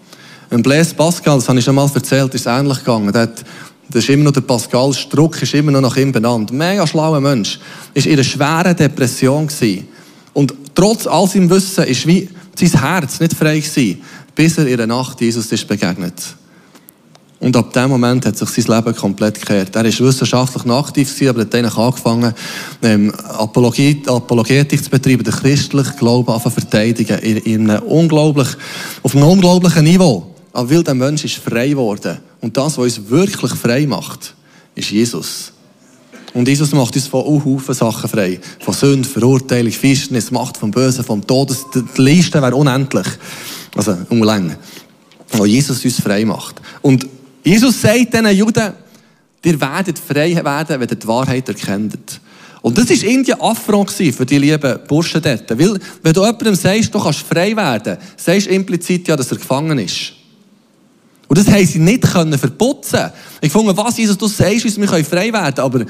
Und 0.51 0.63
Blaise 0.63 0.95
Pascal, 0.95 1.35
das 1.35 1.49
habe 1.49 1.59
ich 1.59 1.65
schon 1.65 1.75
mal 1.75 1.91
erzählt, 1.93 2.33
ist 2.33 2.45
ähnlich 2.45 2.77
gegangen. 2.77 3.11
Der 3.11 3.23
hat 3.23 3.43
das 3.93 4.05
ist 4.05 4.09
immer 4.09 4.23
noch 4.23 4.31
der 4.31 4.41
Pascal 4.41 4.91
Struck, 4.91 5.39
ist 5.43 5.53
immer 5.53 5.71
noch 5.71 5.81
nach 5.81 5.95
ihm 5.97 6.11
benannt. 6.11 6.51
Mega 6.51 6.87
schlauer 6.87 7.21
Mensch. 7.21 7.59
Ist 7.93 8.07
in 8.07 8.13
einer 8.13 8.23
schweren 8.23 8.75
Depression 8.75 9.45
gewesen. 9.45 9.87
Und 10.33 10.51
trotz 10.73 11.05
all 11.05 11.27
seinem 11.27 11.47
Wissen 11.51 11.83
ist 11.83 12.07
wie 12.07 12.27
sein 12.55 12.81
Herz 12.81 13.19
nicht 13.19 13.35
frei 13.35 13.59
gewesen, 13.59 14.01
bis 14.33 14.57
er 14.57 14.65
in 14.65 14.77
der 14.77 14.87
Nacht 14.87 15.21
Jesus 15.21 15.51
ist 15.51 15.67
begegnet. 15.67 16.15
Und 17.39 17.55
ab 17.55 17.71
dem 17.71 17.89
Moment 17.91 18.25
hat 18.25 18.35
sich 18.35 18.49
sein 18.49 18.75
Leben 18.77 18.95
komplett 18.95 19.39
gekehrt. 19.39 19.75
Er 19.75 19.85
ist 19.85 20.01
wissenschaftlich 20.01 20.65
aktiv 20.73 21.13
gewesen, 21.13 21.29
aber 21.29 21.41
hat 21.41 21.53
dann 21.53 21.65
angefangen, 21.65 22.33
ähm, 22.81 23.13
Apologetik 23.13 24.83
zu 24.83 24.89
betreiben, 24.89 25.23
den 25.23 25.33
christlichen 25.33 25.97
Glauben 25.97 26.41
zu 26.41 26.49
verteidigen, 26.49 27.19
in, 27.19 27.37
in 27.37 27.69
einem 27.69 27.83
unglaublich, 27.83 28.47
auf 29.03 29.15
einem 29.15 29.27
unglaublichen 29.27 29.83
Niveau. 29.83 30.33
Weil 30.51 30.83
der 30.83 30.95
Mensch 30.95 31.25
ist 31.25 31.35
frei 31.35 31.69
geworden. 31.69 32.17
Und 32.43 32.57
das, 32.57 32.77
was 32.77 32.97
uns 32.97 33.09
wirklich 33.09 33.53
frei 33.53 33.87
macht, 33.87 34.35
ist 34.75 34.91
Jesus. 34.91 35.53
Und 36.33 36.45
Jesus 36.45 36.73
macht 36.73 36.93
uns 36.93 37.07
von 37.07 37.23
Haufen 37.23 37.73
Sachen 37.73 38.09
frei. 38.09 38.37
Von 38.59 38.73
Sünde, 38.73 39.07
Verurteilung, 39.07 39.71
Fischnis, 39.71 40.29
Macht 40.29 40.57
vom 40.57 40.69
Bösen, 40.69 41.05
vom 41.05 41.25
Tod. 41.25 41.55
Die 41.73 42.01
Liste 42.01 42.41
wäre 42.41 42.53
unendlich. 42.53 43.07
Also, 43.77 43.97
unlang. 44.09 44.57
Wo 45.31 45.45
Jesus 45.45 45.85
uns 45.85 46.01
frei 46.01 46.25
macht. 46.25 46.61
Und 46.81 47.07
Jesus 47.45 47.81
sagt 47.81 48.13
diesen 48.13 48.29
Juden, 48.31 48.73
ihr 49.45 49.61
werdet 49.61 49.97
frei 49.97 50.35
werden, 50.35 50.81
wenn 50.81 50.89
ihr 50.89 50.95
die 50.97 51.07
Wahrheit 51.07 51.47
erkennt. 51.47 52.19
Und 52.61 52.77
das 52.77 52.89
war 52.89 53.09
irgendwie 53.09 53.33
Affront 53.35 53.91
für 53.91 54.25
die 54.25 54.37
lieben 54.37 54.79
Burschen 54.85 55.21
dort. 55.21 55.49
Weil, 55.57 55.79
wenn 56.01 56.13
du 56.13 56.25
jemandem 56.25 56.55
sagst, 56.55 56.93
du 56.93 56.99
kannst 56.99 57.19
frei 57.21 57.55
werden, 57.55 57.97
sagst 58.17 58.47
du 58.47 58.51
implizit 58.51 59.07
ja, 59.07 59.15
dass 59.15 59.31
er 59.31 59.37
gefangen 59.37 59.79
ist. 59.79 60.13
Und 61.33 61.39
das 61.39 61.51
haben 61.51 61.65
sie 61.65 61.79
nicht 61.79 62.03
können 62.03 62.37
verputzen. 62.37 63.09
Ich 63.41 63.51
fand, 63.51 63.75
was 63.75 63.97
Jesus, 63.97 64.15
du 64.19 64.27
sagst 64.27 64.65
uns, 64.65 64.79
wir 64.79 64.85
können 64.85 65.03
frei 65.03 65.33
werden, 65.33 65.61
aber 65.61 65.83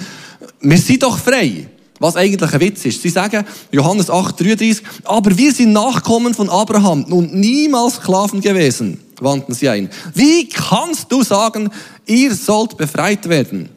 wir 0.62 0.78
sind 0.78 1.04
doch 1.04 1.18
frei. 1.18 1.68
Was 2.00 2.16
eigentlich 2.16 2.54
ein 2.54 2.60
Witz 2.62 2.86
ist. 2.86 3.02
Sie 3.02 3.10
sagen, 3.10 3.46
Johannes 3.70 4.10
8, 4.10 4.40
33, 4.40 4.82
aber 5.04 5.38
wir 5.38 5.52
sind 5.52 5.74
Nachkommen 5.74 6.34
von 6.34 6.50
Abraham 6.50 7.04
und 7.12 7.36
niemals 7.36 7.96
Sklaven 7.96 8.40
gewesen, 8.40 9.02
wandten 9.20 9.54
sie 9.54 9.68
ein. 9.68 9.90
Wie 10.14 10.48
kannst 10.48 11.12
du 11.12 11.24
sagen, 11.24 11.70
ihr 12.06 12.34
sollt 12.34 12.78
befreit 12.78 13.28
werden? 13.28 13.68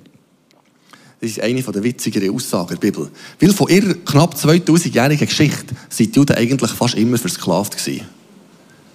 Das 1.20 1.30
ist 1.30 1.40
eine 1.40 1.60
der 1.60 1.82
witzigeren 1.82 2.32
Aussagen 2.32 2.68
der 2.68 2.76
Bibel. 2.76 3.10
Weil 3.40 3.52
von 3.52 3.66
ihrer 3.66 3.94
knapp 3.94 4.36
2000-jährigen 4.36 5.26
Geschichte 5.26 5.74
sind 5.88 6.14
die 6.14 6.20
Juden 6.20 6.36
eigentlich 6.36 6.70
fast 6.70 6.94
immer 6.94 7.18
versklavt 7.18 7.76
gewesen. 7.76 8.06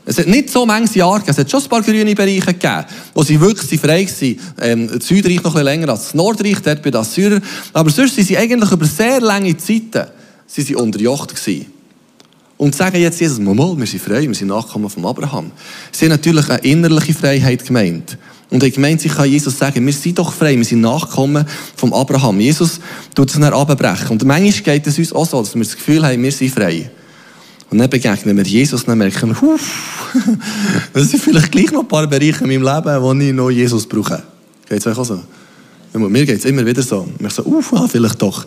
Es 0.06 0.18
hat 0.18 0.28
nicht 0.28 0.50
so 0.50 0.66
manches 0.66 0.96
Jahre 0.96 1.20
gegeben. 1.20 1.32
Es 1.32 1.38
hat 1.38 1.52
schon 1.52 1.62
ein 1.62 1.70
paar 1.70 1.82
grüne 1.82 2.16
Bereiche 2.16 2.54
gegeben, 2.54 2.86
wo 3.14 3.24
sie 3.24 3.40
wirklich 3.40 3.80
frei 3.80 4.06
waren. 4.06 4.40
Ähm, 4.60 4.90
das 4.98 5.08
Südreich 5.08 5.44
noch 5.44 5.46
ein 5.46 5.52
bisschen 5.52 5.66
länger 5.66 5.90
als 5.90 6.04
das 6.04 6.14
Nordreich, 6.16 6.60
dort 6.64 6.82
bei 6.82 6.90
den 6.90 7.02
Assyrern. 7.02 7.44
Aber 7.74 7.90
sonst 7.90 8.16
sind 8.16 8.28
sie 8.28 8.38
eigentlich 8.38 8.72
über 8.72 8.86
sehr 8.86 9.22
lange 9.22 9.56
Zeiten 9.58 10.08
sie 10.52 10.62
sind 10.62 10.76
unterjocht 10.76 11.36
gewesen. 11.36 11.68
Und 12.58 12.76
sagen 12.76 13.02
jetzt 13.02 13.20
Jesus, 13.20 13.40
mal, 13.40 13.56
wir 13.56 13.88
sind 13.88 14.02
frei, 14.02 14.28
wir 14.28 14.36
sind 14.36 14.50
Nachkommen 14.50 14.90
von 14.90 15.06
Abraham. 15.06 15.52
Sie 15.92 16.06
haben 16.06 16.12
natürlich 16.12 16.48
eine 16.48 16.60
innerliche 16.60 17.14
Freiheit 17.14 17.66
gemeint. 17.66 18.18
Und 18.52 18.62
ich 18.64 18.76
gemeint, 18.76 19.02
sie 19.02 19.10
kann 19.10 19.30
Jesus 19.30 19.58
sagen, 19.58 19.84
wir 19.84 19.94
sind 19.94 20.20
doch 20.20 20.32
frei, 20.32 20.56
wir 20.58 20.66
sind 20.66 20.82
Nachkommen 20.82 21.46
vom 21.76 21.94
Abraham. 21.94 22.40
Jesus 22.40 22.80
tut 23.16 23.30
es 23.30 23.40
dann 23.40 23.46
abbrechen. 23.46 24.10
Und 24.10 24.26
manchmal 24.26 24.76
geht 24.76 24.86
es 24.86 25.00
uns 25.00 25.14
auch 25.14 25.26
so, 25.26 25.40
dass 25.40 25.56
wir 25.56 25.64
das 25.64 25.76
Gefühl 25.76 26.06
haben, 26.06 26.22
wir 26.22 26.32
sind 26.32 26.54
frei. 26.54 26.92
Und 27.72 27.78
dann 27.78 27.90
begegnen 27.90 28.36
wir 28.36 28.44
Jesus 28.44 28.84
dann 28.84 28.98
merken 28.98 29.30
wir, 29.30 29.42
huf, 29.42 30.14
das 30.94 31.10
sind 31.10 31.24
vielleicht 31.24 31.54
gleich 31.54 31.72
noch 31.72 31.82
ein 31.82 31.88
paar 31.88 32.06
Bereiche 32.06 32.44
in 32.44 32.62
meinem 32.62 32.64
Leben, 32.64 33.02
wo 33.02 33.14
ich 33.14 33.34
noch 33.34 33.50
Jesus 33.50 33.88
brauche. 33.88 34.22
Geht 34.68 34.80
es 34.80 34.88
euch 34.88 34.98
auch 34.98 35.06
so? 35.06 35.24
Mir 35.94 36.26
geht 36.26 36.40
es 36.40 36.46
immer 36.46 36.66
wieder 36.66 36.82
so. 36.84 37.08
Ich 37.18 37.34
so, 37.34 37.44
uff, 37.44 37.74
ah, 37.74 37.88
vielleicht 37.90 38.22
doch. 38.22 38.46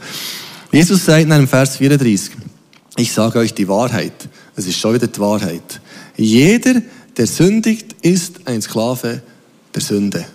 Jesus 0.71 1.07
sagt 1.07 1.23
in 1.23 1.33
einem 1.33 1.49
Vers 1.49 1.79
34, 1.79 2.33
ich 2.97 3.13
sage 3.13 3.39
euch 3.39 3.55
die 3.55 3.67
Wahrheit. 3.67 4.29
Es 4.57 4.67
ist 4.67 4.79
schon 4.79 4.95
wieder 4.95 5.07
die 5.07 5.19
Wahrheit. 5.19 5.81
Jeder, 6.17 6.83
der 7.17 7.27
sündigt, 7.27 7.97
ist 8.03 8.41
ein 8.47 8.61
Sklave 8.61 9.23
der 9.75 9.83
Sünde. 9.83 10.27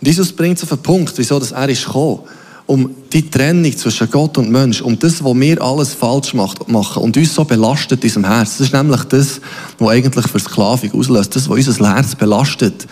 Und 0.00 0.06
Jesus 0.08 0.32
bringt 0.32 0.56
es 0.56 0.62
auf 0.62 0.70
den 0.70 0.82
Punkt, 0.82 1.12
wieso 1.16 1.38
dass 1.38 1.52
er 1.52 1.68
ist 1.68 1.84
gekommen 1.84 2.20
um 2.66 2.90
die 3.12 3.28
Trennung 3.28 3.76
zwischen 3.76 4.10
Gott 4.10 4.38
und 4.38 4.50
Mensch, 4.50 4.80
um 4.80 4.98
das, 4.98 5.22
was 5.22 5.34
wir 5.34 5.60
alles 5.60 5.94
falsch 5.94 6.32
machen 6.34 7.02
und 7.02 7.16
uns 7.16 7.34
so 7.34 7.44
belastet 7.44 8.02
in 8.02 8.08
unserem 8.08 8.24
Herz. 8.24 8.58
Das 8.58 8.68
ist 8.68 8.72
nämlich 8.72 9.02
das, 9.04 9.40
was 9.78 9.90
eigentlich 9.90 10.26
für 10.28 10.38
Sklavik 10.38 10.94
auslöst. 10.94 11.34
Das, 11.36 11.48
was 11.48 11.68
unser 11.68 11.94
Herz 11.94 12.14
belastet. 12.14 12.86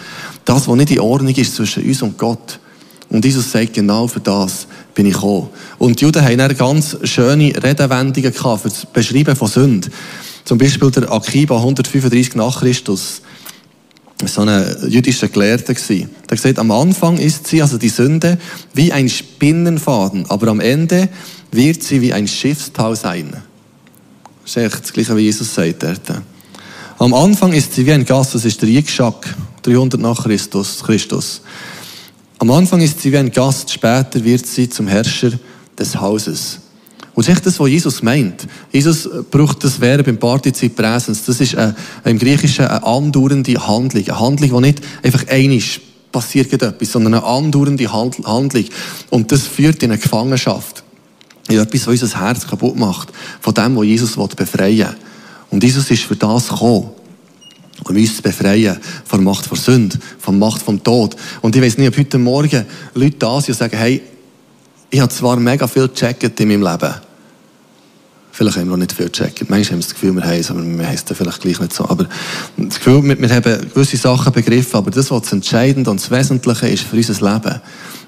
Das, 0.44 0.68
was 0.68 0.76
nicht 0.76 0.90
in 0.90 1.00
Ordnung 1.00 1.34
ist 1.34 1.54
zwischen 1.54 1.84
uns 1.84 2.02
und 2.02 2.18
Gott. 2.18 2.58
Und 3.08 3.24
Jesus 3.24 3.50
sagt, 3.50 3.74
genau 3.74 4.06
für 4.06 4.20
das 4.20 4.66
bin 4.94 5.06
ich 5.06 5.14
gekommen. 5.14 5.48
Und 5.78 6.00
die 6.00 6.04
Juden 6.04 6.22
haben 6.22 6.40
eine 6.40 6.54
ganz 6.54 6.96
schöne 7.04 7.52
Redewendungen 7.62 8.32
für 8.32 8.60
das 8.62 8.86
Beschreiben 8.86 9.34
von 9.34 9.48
Sünde. 9.48 9.90
Zum 10.44 10.58
Beispiel 10.58 10.90
der 10.90 11.10
Akiba 11.12 11.56
135 11.56 12.34
nach 12.36 12.60
Christus 12.60 13.22
so 14.28 14.42
ein 14.42 14.76
jüdischer 14.88 15.28
Gelehrter 15.28 15.74
gewesen. 15.74 16.10
Der 16.28 16.36
gesagt, 16.36 16.58
am 16.58 16.70
Anfang 16.70 17.18
ist 17.18 17.46
sie, 17.46 17.62
also 17.62 17.78
die 17.78 17.88
Sünde, 17.88 18.38
wie 18.74 18.92
ein 18.92 19.08
Spinnenfaden, 19.08 20.26
aber 20.28 20.48
am 20.48 20.60
Ende 20.60 21.08
wird 21.50 21.82
sie 21.82 22.00
wie 22.00 22.12
ein 22.12 22.28
Schiffstau 22.28 22.94
sein. 22.94 23.32
Das 24.42 24.56
ist 24.56 24.56
echt 24.56 24.82
das 24.82 24.92
Gleiche, 24.92 25.16
wie 25.16 25.22
Jesus 25.22 25.54
sagt 25.54 25.82
dort. 25.82 26.22
Am 26.98 27.14
Anfang 27.14 27.52
ist 27.52 27.74
sie 27.74 27.86
wie 27.86 27.92
ein 27.92 28.04
Gast, 28.04 28.34
das 28.34 28.44
ist 28.44 28.60
der 28.60 28.68
Yitzchak, 28.68 29.34
300 29.62 30.00
nach 30.00 30.22
Christus, 30.22 30.82
Christus. 30.82 31.40
Am 32.38 32.50
Anfang 32.50 32.80
ist 32.80 33.00
sie 33.00 33.12
wie 33.12 33.18
ein 33.18 33.30
Gast, 33.30 33.72
später 33.72 34.22
wird 34.24 34.46
sie 34.46 34.68
zum 34.68 34.86
Herrscher 34.86 35.32
des 35.78 35.98
Hauses. 35.98 36.59
Und 37.20 37.28
das 37.28 37.34
ist 37.34 37.36
echt 37.40 37.46
das, 37.48 37.60
was 37.60 37.68
Jesus 37.68 38.02
meint. 38.02 38.48
Jesus 38.72 39.06
braucht 39.30 39.62
das 39.62 39.78
Verb 39.78 40.08
im 40.08 40.16
Partizip 40.16 40.74
Präsens. 40.74 41.22
Das 41.26 41.38
ist 41.38 41.54
eine, 41.54 41.76
im 42.06 42.18
Griechischen 42.18 42.64
eine 42.64 42.82
andauernde 42.82 43.66
Handlung. 43.66 44.04
Eine 44.08 44.18
Handlung, 44.18 44.50
die 44.50 44.68
nicht 44.68 44.80
einfach 45.02 45.28
einig 45.28 45.82
passiert 46.10 46.50
etwas, 46.50 46.92
sondern 46.92 47.12
eine 47.12 47.22
andauernde 47.22 47.92
Handlung. 47.92 48.64
Und 49.10 49.30
das 49.30 49.46
führt 49.46 49.82
in 49.82 49.90
eine 49.90 50.00
Gefangenschaft. 50.00 50.82
In 51.50 51.58
etwas, 51.58 51.86
was 51.86 52.00
unser 52.00 52.20
Herz 52.22 52.46
kaputt 52.46 52.78
macht. 52.78 53.12
Von 53.42 53.52
dem, 53.52 53.76
was 53.76 53.84
Jesus 53.84 54.16
befreien 54.34 54.78
will. 54.88 54.96
Und 55.50 55.62
Jesus 55.62 55.90
ist 55.90 56.04
für 56.04 56.16
das 56.16 56.48
gekommen 56.48 56.88
um 57.86 57.96
uns 57.96 58.16
zu 58.16 58.22
befreien 58.22 58.78
von 59.04 59.22
Macht 59.22 59.44
von 59.44 59.58
Sünde, 59.58 59.98
von 60.18 60.38
Macht 60.38 60.62
vom 60.62 60.82
Tod. 60.82 61.16
Und 61.42 61.54
ich 61.54 61.60
weiß 61.60 61.76
nicht, 61.76 61.88
ob 61.88 61.98
heute 61.98 62.16
Morgen 62.16 62.64
Leute 62.94 63.16
da 63.18 63.38
sind 63.42 63.50
und 63.50 63.58
sagen, 63.58 63.76
hey, 63.76 64.00
ich 64.88 65.00
habe 65.00 65.12
zwar 65.12 65.36
mega 65.36 65.66
viel 65.66 65.86
gecheckt 65.86 66.40
in 66.40 66.48
meinem 66.48 66.62
Leben. 66.62 67.09
Vielleicht 68.40 68.56
haben 68.56 68.68
wir 68.68 68.70
noch 68.70 68.78
nicht 68.78 68.94
viel 68.94 69.10
gecheckt. 69.10 69.50
Manchmal 69.50 69.64
haben 69.64 69.80
wir 69.80 69.86
das 69.86 69.92
Gefühl, 69.92 70.16
wir 70.16 70.24
haben 70.24 70.32
es, 70.32 70.50
aber 70.50 70.64
wir 70.64 70.86
haben 70.86 70.94
es 70.94 71.04
vielleicht 71.06 71.42
gleich 71.42 71.60
nicht 71.60 71.74
so. 71.74 71.86
Aber 71.86 72.08
das 72.56 72.76
Gefühl, 72.78 73.04
wir, 73.04 73.20
wir 73.20 73.28
haben 73.28 73.70
gewisse 73.74 73.98
Sachen 73.98 74.32
begriffen, 74.32 74.76
aber 74.76 74.90
das, 74.90 75.10
was 75.10 75.24
das 75.24 75.32
Entscheidende 75.34 75.90
und 75.90 76.00
das 76.00 76.10
Wesentliche 76.10 76.68
ist 76.68 76.84
für 76.84 76.96
unser 76.96 77.32
Leben, 77.34 77.60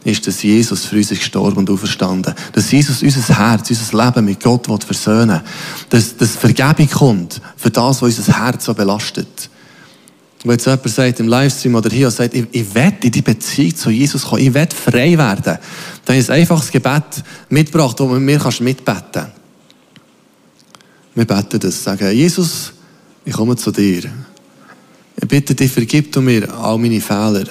ist, 0.04 0.26
dass 0.26 0.42
Jesus 0.42 0.86
für 0.86 0.96
uns 0.96 1.10
ist 1.10 1.18
gestorben 1.18 1.58
und 1.58 1.68
auferstanden. 1.68 2.32
Dass 2.54 2.72
Jesus 2.72 3.02
unser 3.02 3.38
Herz, 3.38 3.68
unser 3.68 4.04
Leben 4.06 4.24
mit 4.24 4.42
Gott 4.42 4.84
versöhnen 4.84 5.28
will. 5.28 5.42
Dass, 5.90 6.16
dass 6.16 6.30
Vergebung 6.30 6.88
kommt 6.88 7.42
für 7.58 7.68
das, 7.68 8.00
was 8.00 8.18
unser 8.18 8.42
Herz 8.42 8.64
so 8.64 8.72
belastet. 8.72 9.50
Wenn 10.44 10.52
jetzt 10.52 10.64
jemand 10.64 10.88
sagt 10.88 11.20
im 11.20 11.28
Livestream 11.28 11.74
oder 11.74 11.90
hier 11.90 12.10
sagt, 12.10 12.32
ich, 12.32 12.46
ich 12.52 12.74
will 12.74 12.94
in 13.02 13.12
die 13.12 13.20
Beziehung 13.20 13.76
zu 13.76 13.90
Jesus 13.90 14.22
kommen, 14.24 14.40
ich 14.40 14.54
will 14.54 14.66
frei 14.70 15.18
werden, 15.18 15.58
dann 16.06 16.16
ist 16.16 16.30
einfach 16.30 16.58
das 16.58 16.70
Gebet 16.70 17.22
mitgebracht, 17.50 18.00
wo 18.00 18.06
man 18.06 18.24
mir 18.24 18.40
mitbeten 18.60 19.12
kann. 19.12 19.41
Wir 21.14 21.24
beten 21.24 21.60
das, 21.60 21.82
sagen, 21.82 22.10
Jesus, 22.10 22.72
ich 23.24 23.32
komme 23.32 23.56
zu 23.56 23.70
dir. 23.70 24.04
Ich 25.20 25.28
bitte 25.28 25.54
dich, 25.54 25.70
vergib 25.70 26.10
du 26.12 26.20
mir 26.20 26.52
all 26.54 26.78
meine 26.78 27.00
Fehler. 27.00 27.46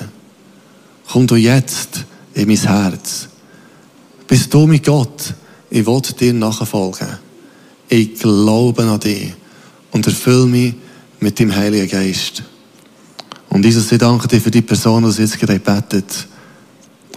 Komm 1.12 1.28
du 1.28 1.36
jetzt 1.36 2.06
in 2.34 2.48
mein 2.48 2.58
Herz. 2.58 3.28
Bist 4.28 4.54
du 4.54 4.66
mit 4.66 4.86
Gott? 4.86 5.34
Ich 5.70 5.86
will 5.86 6.02
dir 6.02 6.34
nachfolgen. 6.34 7.08
Ich 7.88 8.16
glaube 8.20 8.84
an 8.84 9.00
dich 9.00 9.34
und 9.92 10.08
erfülle 10.08 10.48
mich 10.48 10.74
mit 11.20 11.38
dem 11.38 11.56
Heiligen 11.56 11.90
Geist. 11.90 12.44
Und 13.50 13.66
Jesus, 13.66 13.92
ich 13.92 13.98
danke 13.98 14.28
dir 14.28 14.40
für 14.40 14.52
die 14.52 14.62
Person, 14.62 15.10
die 15.10 15.22
jetzt 15.22 15.38
gerade 15.40 15.60
betet. 15.60 16.28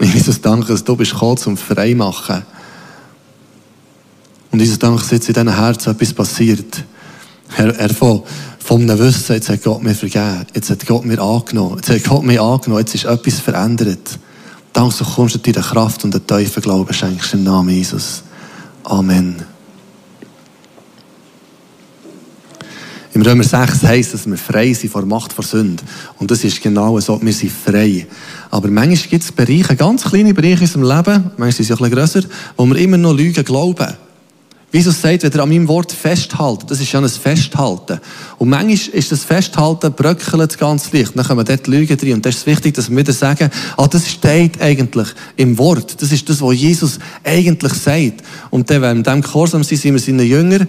Jesus, 0.01 0.41
danke, 0.41 0.67
dass 0.67 0.83
du 0.83 0.95
bist 0.95 1.13
gekommen, 1.13 1.39
um 1.45 1.57
frei 1.57 1.95
machen. 1.95 2.43
Und 4.55 4.61
Jesus, 4.61 4.79
danke, 4.79 5.01
dass 5.01 5.11
jetzt 5.11 5.27
in 5.27 5.33
deinem 5.33 5.53
Herzen 5.53 5.91
etwas 5.91 6.13
passiert. 6.13 6.85
Er, 7.57 7.77
er 7.77 7.89
von, 7.89 8.23
von 8.59 8.81
einem 8.83 8.97
Wissen, 8.99 9.33
jetzt 9.33 9.49
hat 9.49 9.61
Gott 9.61 9.83
mir 9.83 9.93
vergeben. 9.93 10.45
Jetzt 10.53 10.69
hat 10.69 10.87
Gott 10.87 11.03
mir 11.03 11.19
angenommen. 11.19 11.75
Jetzt 11.75 11.89
hat 11.89 12.03
Gott 12.05 12.23
mir 12.23 12.41
angenommen. 12.41 12.79
Jetzt 12.79 12.95
ist 12.95 13.03
etwas 13.03 13.41
verändert. 13.41 14.17
Danke, 14.71 14.95
du 14.97 15.03
kommst 15.03 15.35
und 15.35 15.45
dir 15.45 15.51
Kraft 15.55 16.05
und 16.05 16.13
den 16.13 16.25
Teufel 16.25 16.63
Glauben 16.63 16.93
schenkst 16.93 17.33
im 17.33 17.43
Namen 17.43 17.75
Jesus. 17.75 18.23
Amen. 18.85 19.43
Im 23.13 23.21
Römer 23.21 23.43
6 23.43 23.83
heisst 23.83 24.13
es, 24.13 24.23
dass 24.23 24.31
wir 24.31 24.37
frei 24.37 24.71
sind 24.71 24.89
vor 24.89 25.05
Macht 25.05 25.33
vor 25.33 25.43
Sünde. 25.43 25.83
Und 26.17 26.31
das 26.31 26.45
ist 26.45 26.63
genau 26.63 26.97
so, 27.01 27.21
wir 27.21 27.33
sind 27.33 27.51
frei. 27.51 28.07
Aber 28.51 28.69
manchmal 28.69 29.09
gibt 29.09 29.23
es 29.25 29.33
Bereiche, 29.33 29.75
ganz 29.75 30.05
kleine 30.05 30.33
Bereiche 30.33 30.63
in 30.63 30.81
unserem 30.81 30.83
Leben, 30.83 31.23
manchmal 31.35 31.51
sind 31.51 31.65
sie 31.65 31.73
ein 31.73 31.77
bisschen 31.77 31.93
grösser, 31.93 32.21
wo 32.55 32.65
wir 32.65 32.77
immer 32.77 32.95
noch 32.95 33.13
Lügen 33.13 33.43
glauben. 33.43 34.04
Jesus 34.75 34.99
sagt, 34.99 35.23
wenn 35.23 35.31
ihr 35.31 35.39
an 35.41 35.47
meinem 35.47 35.69
Wort 35.69 35.93
festhalten, 35.93 36.65
das 36.67 36.81
ist 36.81 36.91
ja 36.91 36.99
ein 36.99 37.07
Festhalten. 37.07 37.97
Und 38.37 38.49
manchmal 38.49 38.73
ist 38.73 39.09
das 39.09 39.23
Festhalten, 39.23 39.93
bröckelt 39.93 40.57
ganz 40.57 40.91
leicht. 40.91 41.15
Dann 41.15 41.25
kommen 41.25 41.45
dort 41.45 41.67
Lügen 41.67 41.95
drin. 41.95 42.15
Und 42.15 42.25
das 42.25 42.35
ist 42.35 42.45
wichtig, 42.45 42.73
dass 42.73 42.89
wir 42.89 42.97
wieder 42.97 43.13
sagen, 43.13 43.49
ah, 43.77 43.87
das 43.87 44.09
steht 44.09 44.59
eigentlich 44.59 45.07
im 45.37 45.57
Wort. 45.57 46.01
Das 46.01 46.11
ist 46.11 46.27
das, 46.27 46.41
was 46.41 46.55
Jesus 46.55 46.99
eigentlich 47.23 47.71
sagt. 47.71 48.21
Und 48.49 48.69
dann, 48.69 48.81
wenn 48.81 48.97
wir 48.97 49.03
dem 49.03 49.21
gehorsam 49.21 49.63
sind, 49.63 49.77
sind 49.77 49.93
wir 49.93 50.01
seine 50.01 50.23
Jünger. 50.23 50.67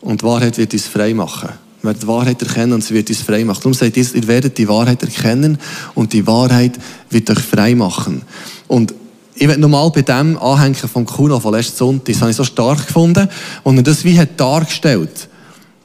Und 0.00 0.22
die 0.22 0.24
Wahrheit 0.24 0.56
wird 0.56 0.72
uns 0.72 0.86
frei 0.86 1.12
machen. 1.12 1.50
Wir 1.82 1.90
werden 1.90 2.00
die 2.00 2.08
Wahrheit 2.08 2.40
erkennen 2.40 2.72
und 2.72 2.82
sie 2.82 2.94
wird 2.94 3.10
uns 3.10 3.20
frei 3.20 3.44
machen. 3.44 3.60
Darum 3.60 3.74
sagt 3.74 3.94
Jesus, 3.94 4.14
ihr 4.14 4.26
werdet 4.26 4.56
die 4.56 4.68
Wahrheit 4.68 5.02
erkennen 5.02 5.58
und 5.94 6.14
die 6.14 6.26
Wahrheit 6.26 6.78
wird 7.10 7.28
euch 7.28 7.40
frei 7.40 7.74
machen. 7.74 8.22
Und 8.68 8.94
ich 9.38 9.46
werde 9.46 9.60
nochmal 9.60 9.90
bei 9.90 10.02
dem 10.02 10.36
Anhängen 10.38 10.74
vom 10.74 11.06
Kuno 11.06 11.38
von 11.38 11.54
letzten 11.54 11.76
Sonntag, 11.76 12.12
das 12.12 12.20
habe 12.20 12.30
ich 12.30 12.36
so 12.36 12.44
stark 12.44 12.86
gefunden, 12.86 13.28
und 13.62 13.76
er 13.76 13.82
das 13.82 14.04
wie 14.04 14.18
hat 14.18 14.38
dargestellt. 14.38 15.28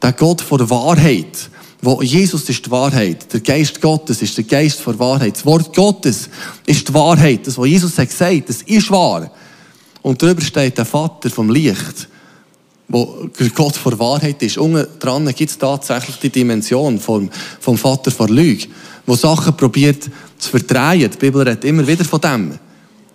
Der 0.02 0.14
Gott 0.14 0.42
vor 0.42 0.70
Wahrheit, 0.70 1.50
wo 1.82 2.02
Jesus 2.02 2.50
ist 2.50 2.66
die 2.66 2.72
Wahrheit, 2.72 3.32
der 3.32 3.42
Geist 3.42 3.80
Gottes 3.80 4.22
ist 4.22 4.36
der 4.38 4.46
Geist 4.46 4.80
vor 4.80 4.98
Wahrheit, 4.98 5.36
das 5.36 5.46
Wort 5.46 5.76
Gottes 5.76 6.30
ist 6.66 6.90
die 6.90 6.94
Wahrheit, 6.94 7.46
das, 7.46 7.58
was 7.58 7.68
Jesus 7.68 7.98
hat 7.98 8.10
gesagt, 8.10 8.50
das 8.50 8.64
ist 8.64 8.90
wahr. 8.90 9.30
Und 10.02 10.22
darüber 10.22 10.42
steht 10.42 10.78
der 10.78 10.86
Vater 10.86 11.30
vom 11.30 11.50
Licht 11.50 12.10
wo 12.90 13.28
Gott 13.56 13.76
vor 13.76 13.98
Wahrheit 13.98 14.44
ist. 14.44 14.58
Unten 14.58 14.86
dran 15.00 15.26
gibt 15.34 15.50
es 15.50 15.58
tatsächlich 15.58 16.18
die 16.18 16.30
Dimension 16.30 17.00
vom, 17.00 17.30
vom 17.60 17.78
Vater 17.78 18.12
vor 18.12 18.30
Lüge, 18.30 18.68
wo 19.06 19.16
Sachen 19.16 19.58
probiert 19.58 20.10
zu 20.38 20.50
verdrehen. 20.50 21.10
Die 21.10 21.18
Bibel 21.18 21.42
redet 21.42 21.64
immer 21.66 21.88
wieder 21.88 22.06
von 22.06 22.22
dem. 22.22 22.60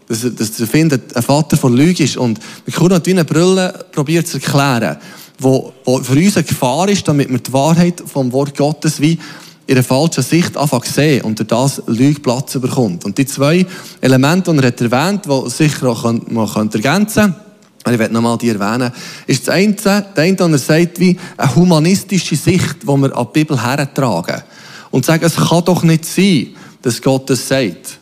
Dass, 0.08 0.22
dass 0.34 0.58
er 0.58 0.66
findet, 0.66 1.14
ein 1.14 1.22
Vater 1.22 1.56
vor 1.56 1.70
Lüge 1.70 2.04
ist. 2.04 2.16
Und 2.16 2.40
wir 2.64 2.74
können 2.74 2.94
hat 2.94 3.06
wie 3.06 3.10
eine 3.10 3.24
Brille 3.24 3.86
probiert 3.92 4.26
zu 4.26 4.38
erklären, 4.38 4.96
wo, 5.38 5.72
wo 5.84 5.98
für 5.98 6.14
uns 6.14 6.36
eine 6.36 6.44
Gefahr 6.44 6.88
ist, 6.88 7.06
damit 7.06 7.28
wir 7.30 7.38
die 7.38 7.52
Wahrheit 7.52 8.02
vom 8.06 8.32
Wort 8.32 8.56
Gottes 8.56 9.00
wie 9.00 9.18
in 9.66 9.74
einer 9.74 9.84
falschen 9.84 10.22
Sicht 10.22 10.56
anfangen 10.56 10.84
zu 10.84 10.92
sehen 10.92 11.22
und 11.22 11.38
durch 11.38 11.48
das 11.48 11.82
Lüge 11.86 12.20
Platz 12.20 12.58
bekommt. 12.58 13.04
Und 13.04 13.18
die 13.18 13.26
zwei 13.26 13.66
Elemente, 14.00 14.50
die 14.50 14.58
er 14.58 14.66
hat 14.68 14.80
erwähnt, 14.80 15.26
die 15.26 15.50
sicher 15.50 15.88
auch 15.88 16.04
man 16.04 16.70
ergänzen 16.72 17.22
könnte, 17.24 17.34
ich 17.92 17.98
werde 17.98 18.14
nochmal 18.14 18.38
die 18.38 18.48
erwähnen, 18.48 18.90
ist 19.26 19.46
das 19.46 19.54
eine, 19.54 19.74
der 19.74 20.06
eine, 20.16 20.36
er 20.38 20.58
sagt, 20.58 20.98
wie 21.00 21.18
eine 21.36 21.54
humanistische 21.54 22.36
Sicht, 22.36 22.82
die 22.82 22.86
wir 22.86 23.16
an 23.16 23.26
die 23.26 23.40
Bibel 23.40 23.62
hertragen. 23.62 24.42
Und 24.90 25.04
sagen, 25.04 25.24
es 25.24 25.36
kann 25.36 25.64
doch 25.64 25.82
nicht 25.82 26.06
sein, 26.06 26.48
dass 26.80 27.02
Gott 27.02 27.28
das 27.28 27.46
sagt. 27.46 27.97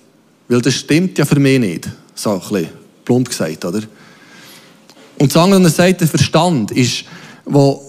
Weil 0.48 0.60
das 0.60 0.74
stimmt 0.74 1.18
ja 1.18 1.24
für 1.24 1.40
mich 1.40 1.58
nicht. 1.58 1.88
So 2.14 2.30
ein 2.30 2.40
bisschen 2.40 2.68
plump 3.04 3.28
gesagt, 3.28 3.64
oder? 3.64 3.82
Und 5.18 5.34
das 5.34 5.42
andere, 5.42 5.62
er 5.62 5.70
sagt, 5.70 6.00
der 6.00 6.08
Verstand 6.08 6.70
ist, 6.70 7.04
wo 7.44 7.82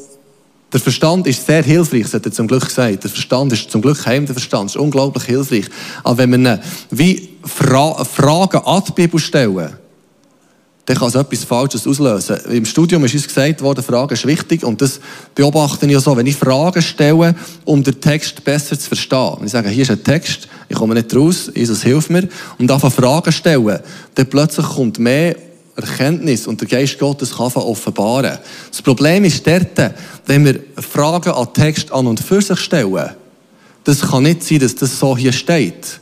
der 0.71 0.81
Verstand 0.81 1.27
ist 1.27 1.45
sehr 1.45 1.63
hilfreich, 1.63 2.03
das 2.03 2.13
hat 2.13 2.25
er 2.25 2.31
zum 2.31 2.47
Glück 2.47 2.65
gesagt. 2.65 3.03
Der 3.03 3.09
Verstand 3.09 3.53
ist 3.53 3.71
zum 3.71 3.81
Glück 3.81 4.05
heim, 4.05 4.25
der 4.25 4.35
Verstand 4.35 4.69
ist 4.69 4.75
unglaublich 4.75 5.23
hilfreich. 5.23 5.65
Aber 6.03 6.17
wenn 6.17 6.43
wir 6.43 6.59
wie 6.89 7.29
Fra 7.43 8.03
Fragen 8.03 8.57
an 8.57 8.83
die 8.85 8.91
Bibel 8.91 9.19
stellen, 9.19 9.73
dann 10.85 10.97
kann 10.97 11.09
es 11.09 11.15
etwas 11.15 11.43
Falsches 11.43 11.85
auslösen. 11.85 12.37
Im 12.49 12.65
Studium 12.65 13.03
ist 13.03 13.13
uns 13.13 13.27
gesagt 13.27 13.61
worden, 13.61 13.83
Fragen 13.83 14.13
ist 14.13 14.25
wichtig 14.25 14.63
und 14.63 14.81
das 14.81 15.01
beobachte 15.35 15.85
ich 15.85 15.91
ja 15.91 15.99
so. 15.99 16.15
Wenn 16.15 16.27
ich 16.27 16.37
Fragen 16.37 16.81
stelle, 16.81 17.35
um 17.65 17.83
den 17.83 17.99
Text 17.99 18.43
besser 18.43 18.79
zu 18.79 18.87
verstehen, 18.87 19.35
wenn 19.37 19.47
ich 19.47 19.51
sage, 19.51 19.69
hier 19.69 19.83
ist 19.83 19.91
ein 19.91 20.03
Text, 20.03 20.47
ich 20.69 20.75
komme 20.75 20.95
nicht 20.95 21.15
raus, 21.15 21.51
Jesus 21.53 21.83
hilft 21.83 22.09
mir, 22.09 22.27
und 22.57 22.69
einfach 22.71 22.91
Fragen 22.91 23.31
stellen, 23.31 23.79
dann 24.15 24.27
plötzlich 24.27 24.65
kommt 24.65 24.99
mehr 24.99 25.35
Erkenntnis 25.75 26.47
und 26.47 26.59
der 26.59 26.67
Geist 26.67 26.97
Gottes 26.97 27.35
kann 27.35 27.51
offenbaren. 27.53 28.39
Das 28.71 28.81
Problem 28.81 29.23
ist 29.25 29.45
dort, 29.45 29.93
wenn 30.25 30.43
wir 30.43 30.59
Fragen 30.77 31.29
an 31.29 31.53
Text 31.53 31.91
an 31.91 32.07
und 32.07 32.19
für 32.19 32.41
sich 32.41 32.59
stellen, 32.59 33.11
das 33.83 34.01
kann 34.01 34.23
nicht 34.23 34.43
sein, 34.43 34.59
dass 34.59 34.75
das 34.75 34.99
so 34.99 35.15
hier 35.15 35.31
steht. 35.31 35.99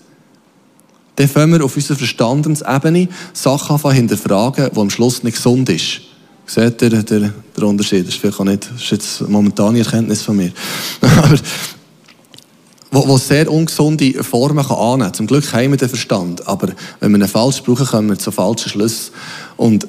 Dann 1.17 1.27
fangen 1.27 1.53
wir 1.53 1.63
auf 1.63 1.75
unserer 1.75 1.97
Verstandensebene 1.97 3.09
Sachen 3.33 3.79
an 3.83 3.95
hinterfragen, 3.95 4.69
die 4.73 4.79
am 4.79 4.89
Schluss 4.89 5.23
nicht 5.23 5.35
gesund 5.35 5.69
ist. 5.69 6.01
Seht 6.47 6.81
ihr 6.81 6.89
den, 6.89 7.33
Unterschied? 7.57 8.07
Das 8.07 8.15
ist 8.15 8.21
vielleicht 8.21 8.39
auch 8.39 8.45
nicht, 8.45 8.69
das 8.71 8.81
ist 8.81 8.91
jetzt 8.91 9.29
momentane 9.29 9.79
Erkenntnis 9.79 10.21
von 10.21 10.37
mir. 10.37 10.51
Aber, 11.01 11.37
wo, 12.95 13.07
wo 13.09 13.17
sehr 13.17 13.51
ungesunde 13.51 14.23
Formen 14.23 14.65
kann 14.65 14.77
annehmen 14.77 15.01
kann. 15.03 15.13
Zum 15.13 15.27
Glück 15.27 15.51
haben 15.53 15.71
wir 15.71 15.77
den 15.77 15.89
Verstand, 15.89 16.47
aber 16.47 16.69
wenn 17.01 17.11
wir 17.11 17.19
ihn 17.19 17.27
falsch 17.27 17.61
brauchen, 17.61 17.85
kommen 17.85 18.09
wir 18.09 18.17
zu 18.17 18.31
falschen 18.31 18.69
Schlüssen. 18.69 19.11
Und 19.57 19.85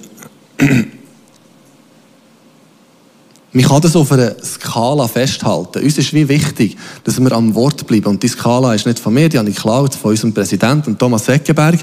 man 3.52 3.64
kann 3.64 3.80
das 3.80 3.94
auf 3.94 4.10
einer 4.10 4.34
Skala 4.42 5.06
festhalten. 5.06 5.84
Uns 5.84 5.98
ist 5.98 6.12
wie 6.12 6.28
wichtig, 6.28 6.76
dass 7.04 7.20
wir 7.20 7.30
am 7.30 7.54
Wort 7.54 7.86
bleiben. 7.86 8.06
Und 8.06 8.24
die 8.24 8.28
Skala 8.28 8.74
ist 8.74 8.86
nicht 8.86 8.98
von 8.98 9.14
mir, 9.14 9.28
die 9.28 9.38
habe 9.38 9.48
ich 9.48 9.54
geklaut, 9.54 9.94
von 9.94 10.10
unserem 10.10 10.34
Präsidenten 10.34 10.98
Thomas 10.98 11.28
Eckenberg, 11.28 11.78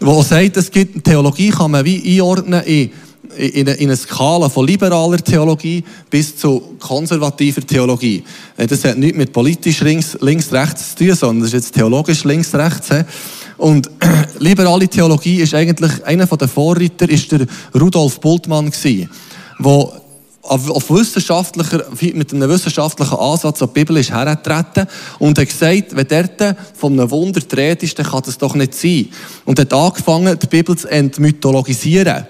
der 0.00 0.22
sagt, 0.22 0.56
es 0.56 0.70
gibt, 0.70 1.04
Theologie 1.04 1.50
kann 1.50 1.72
man 1.72 1.84
wie 1.84 2.18
einordnen 2.18 2.62
in 2.64 2.90
in 3.36 3.68
eine, 3.68 3.96
Skala 3.96 4.48
von 4.48 4.66
liberaler 4.66 5.18
Theologie 5.18 5.82
bis 6.10 6.36
zu 6.36 6.76
konservativer 6.78 7.66
Theologie. 7.66 8.22
Äh, 8.56 8.66
das 8.66 8.84
hat 8.84 8.98
nichts 8.98 9.16
mit 9.16 9.32
politisch 9.32 9.80
links, 9.80 10.16
links 10.20 10.52
rechts 10.52 10.94
zu 10.94 11.04
tun, 11.04 11.14
sondern 11.14 11.40
das 11.40 11.48
ist 11.48 11.54
jetzt 11.54 11.74
theologisch 11.74 12.24
links 12.24 12.54
rechts. 12.54 12.88
Und 13.56 13.90
liberale 14.38 14.88
Theologie 14.88 15.40
ist 15.40 15.54
eigentlich, 15.54 16.04
einer 16.04 16.26
der 16.26 16.48
Vorreiter 16.48 17.08
ist 17.08 17.32
der 17.32 17.46
Rudolf 17.74 18.20
Bultmann 18.20 18.70
gewesen, 18.70 19.08
wo 19.58 19.92
auf 20.46 20.90
wissenschaftlicher, 20.90 21.84
mit 22.12 22.32
einem 22.32 22.50
wissenschaftlichen 22.50 23.16
Ansatz 23.16 23.62
an 23.62 23.68
die 23.68 23.80
Bibel 23.80 23.96
ist 23.96 24.12
hergetreten 24.12 24.86
und 25.18 25.38
hat 25.38 25.48
gesagt, 25.48 25.96
wenn 25.96 26.06
dort 26.06 26.56
von 26.74 26.92
einem 26.92 27.10
Wunder 27.10 27.40
die 27.40 27.84
ist, 27.84 27.98
dann 27.98 28.06
kann 28.06 28.22
das 28.26 28.36
doch 28.36 28.54
nicht 28.54 28.74
sein. 28.74 29.08
Und 29.46 29.58
hat 29.58 29.72
angefangen, 29.72 30.38
die 30.38 30.46
Bibel 30.46 30.76
zu 30.76 30.88
entmythologisieren. 30.88 32.26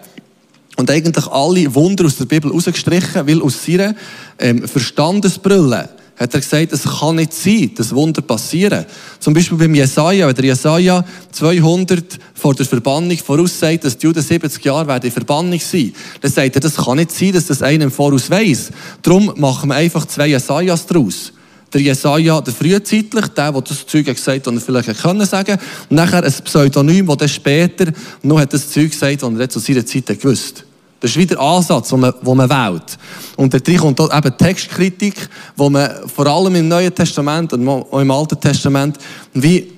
Und 0.76 0.90
eigentlich 0.90 1.26
alle 1.28 1.74
Wunder 1.74 2.06
aus 2.06 2.16
der 2.16 2.24
Bibel 2.24 2.50
rausgestrichen, 2.50 3.26
weil 3.26 3.42
aus 3.42 3.64
seiner 3.64 3.94
ähm, 4.38 4.66
Verstandesbrille 4.66 5.88
hat 6.16 6.32
er 6.32 6.40
gesagt, 6.40 6.72
es 6.72 6.84
kann 6.84 7.16
nicht 7.16 7.32
sein, 7.32 7.72
dass 7.76 7.94
Wunder 7.94 8.22
passieren. 8.22 8.86
Zum 9.18 9.34
Beispiel 9.34 9.58
beim 9.58 9.74
Jesaja, 9.74 10.28
wenn 10.28 10.34
der 10.34 10.44
Jesaja 10.44 11.04
200 11.32 12.18
vor 12.34 12.54
der 12.54 12.66
Verbannung 12.66 13.16
voraussagt, 13.18 13.84
dass 13.84 13.98
die 13.98 14.06
Juden 14.06 14.22
70 14.22 14.64
Jahre 14.64 14.86
werden 14.86 15.06
in 15.06 15.12
Verbannung 15.12 15.58
sein, 15.58 15.92
dann 16.20 16.30
sagt 16.30 16.54
er, 16.54 16.60
das 16.60 16.76
kann 16.76 16.98
nicht 16.98 17.10
sein, 17.10 17.32
dass 17.32 17.46
das 17.46 17.62
einem 17.62 17.90
Voraus 17.90 18.30
weiss. 18.30 18.70
Darum 19.02 19.32
machen 19.36 19.70
wir 19.70 19.74
einfach 19.74 20.06
zwei 20.06 20.28
Jesajas 20.28 20.86
daraus. 20.86 21.32
Der 21.74 21.80
Jesaja, 21.80 22.40
der 22.40 22.54
frühzeitlich, 22.54 23.26
der, 23.28 23.52
der 23.52 23.60
das 23.60 23.86
Zeug 23.86 24.06
gesagt 24.06 24.28
hat, 24.28 24.46
und 24.46 24.56
er 24.56 24.60
vielleicht 24.60 25.02
können 25.02 25.26
sagen, 25.26 25.58
und 25.90 25.96
nachher 25.96 26.22
ein 26.22 26.32
Pseudonym, 26.44 27.06
der 27.06 27.16
dann 27.16 27.28
später 27.28 27.92
noch 28.22 28.38
hat 28.38 28.52
das 28.52 28.70
Zeug 28.70 28.92
gesagt, 28.92 29.22
das 29.22 29.38
er 29.38 29.48
zu 29.48 29.58
seiner 29.58 29.84
Zeit 29.84 30.06
gewusst 30.06 30.64
das 31.04 31.10
ist 31.10 31.18
wieder 31.18 31.34
der 31.34 31.44
Ansatz, 31.44 31.90
den 31.90 32.00
man, 32.00 32.14
den 32.18 32.34
man 32.34 32.48
wählt. 32.48 32.96
Und 33.36 33.52
da 33.52 33.76
kommt 33.76 34.00
eben 34.00 34.38
Textkritik, 34.38 35.28
wo 35.54 35.68
man 35.68 35.90
vor 36.08 36.26
allem 36.26 36.54
im 36.54 36.66
Neuen 36.66 36.94
Testament 36.94 37.52
und 37.52 37.68
auch 37.68 38.00
im 38.00 38.10
Alten 38.10 38.40
Testament 38.40 38.96
wie 39.34 39.70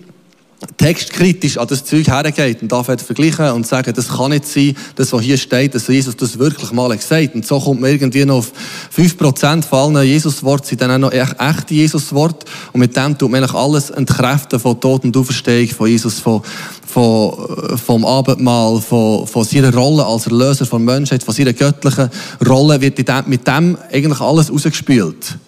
textkritisch 0.78 1.58
an 1.58 1.66
das 1.68 1.84
Zeug 1.84 2.06
hergeht 2.08 2.62
und 2.62 2.72
darf 2.72 2.86
vergleichen 2.86 3.50
und 3.50 3.66
sagen, 3.66 3.92
das 3.94 4.08
kann 4.08 4.30
nicht 4.30 4.46
sein, 4.46 4.74
das, 4.94 5.12
was 5.12 5.22
hier 5.22 5.36
steht, 5.36 5.74
dass 5.74 5.86
Jesus 5.86 6.16
das 6.16 6.38
wirklich 6.38 6.72
mal 6.72 6.96
gesagt 6.96 7.34
Und 7.34 7.46
so 7.46 7.60
kommt 7.60 7.82
man 7.82 7.90
irgendwie 7.90 8.24
noch 8.24 8.38
auf 8.38 8.52
5% 8.96 9.62
von 9.64 9.96
allen 9.96 10.06
Jesus-Worten 10.06 10.66
sind 10.66 10.80
dann 10.80 10.90
auch 10.92 11.10
noch 11.10 11.12
echte 11.12 11.74
Jesus-Worte 11.74 12.46
und 12.72 12.80
mit 12.80 12.96
dem 12.96 13.18
tut 13.18 13.30
man 13.30 13.42
eigentlich 13.42 13.56
alles 13.56 13.90
entkräften 13.90 14.58
von 14.58 14.80
Tod 14.80 15.04
und 15.04 15.16
Auferstehung 15.16 15.68
von 15.68 15.88
Jesus, 15.88 16.20
von, 16.20 16.40
von, 16.86 17.76
vom 17.76 18.04
Abendmahl, 18.06 18.80
von, 18.80 19.26
von 19.26 19.44
seiner 19.44 19.74
Rolle 19.74 20.06
als 20.06 20.26
Erlöser 20.26 20.64
von 20.64 20.82
Menschheit, 20.82 21.22
von 21.22 21.34
seiner 21.34 21.52
göttlichen 21.52 22.08
Rolle 22.46 22.80
wird 22.80 22.98
mit 23.26 23.46
dem 23.46 23.76
eigentlich 23.92 24.20
alles 24.20 24.50
rausgespült. 24.50 25.38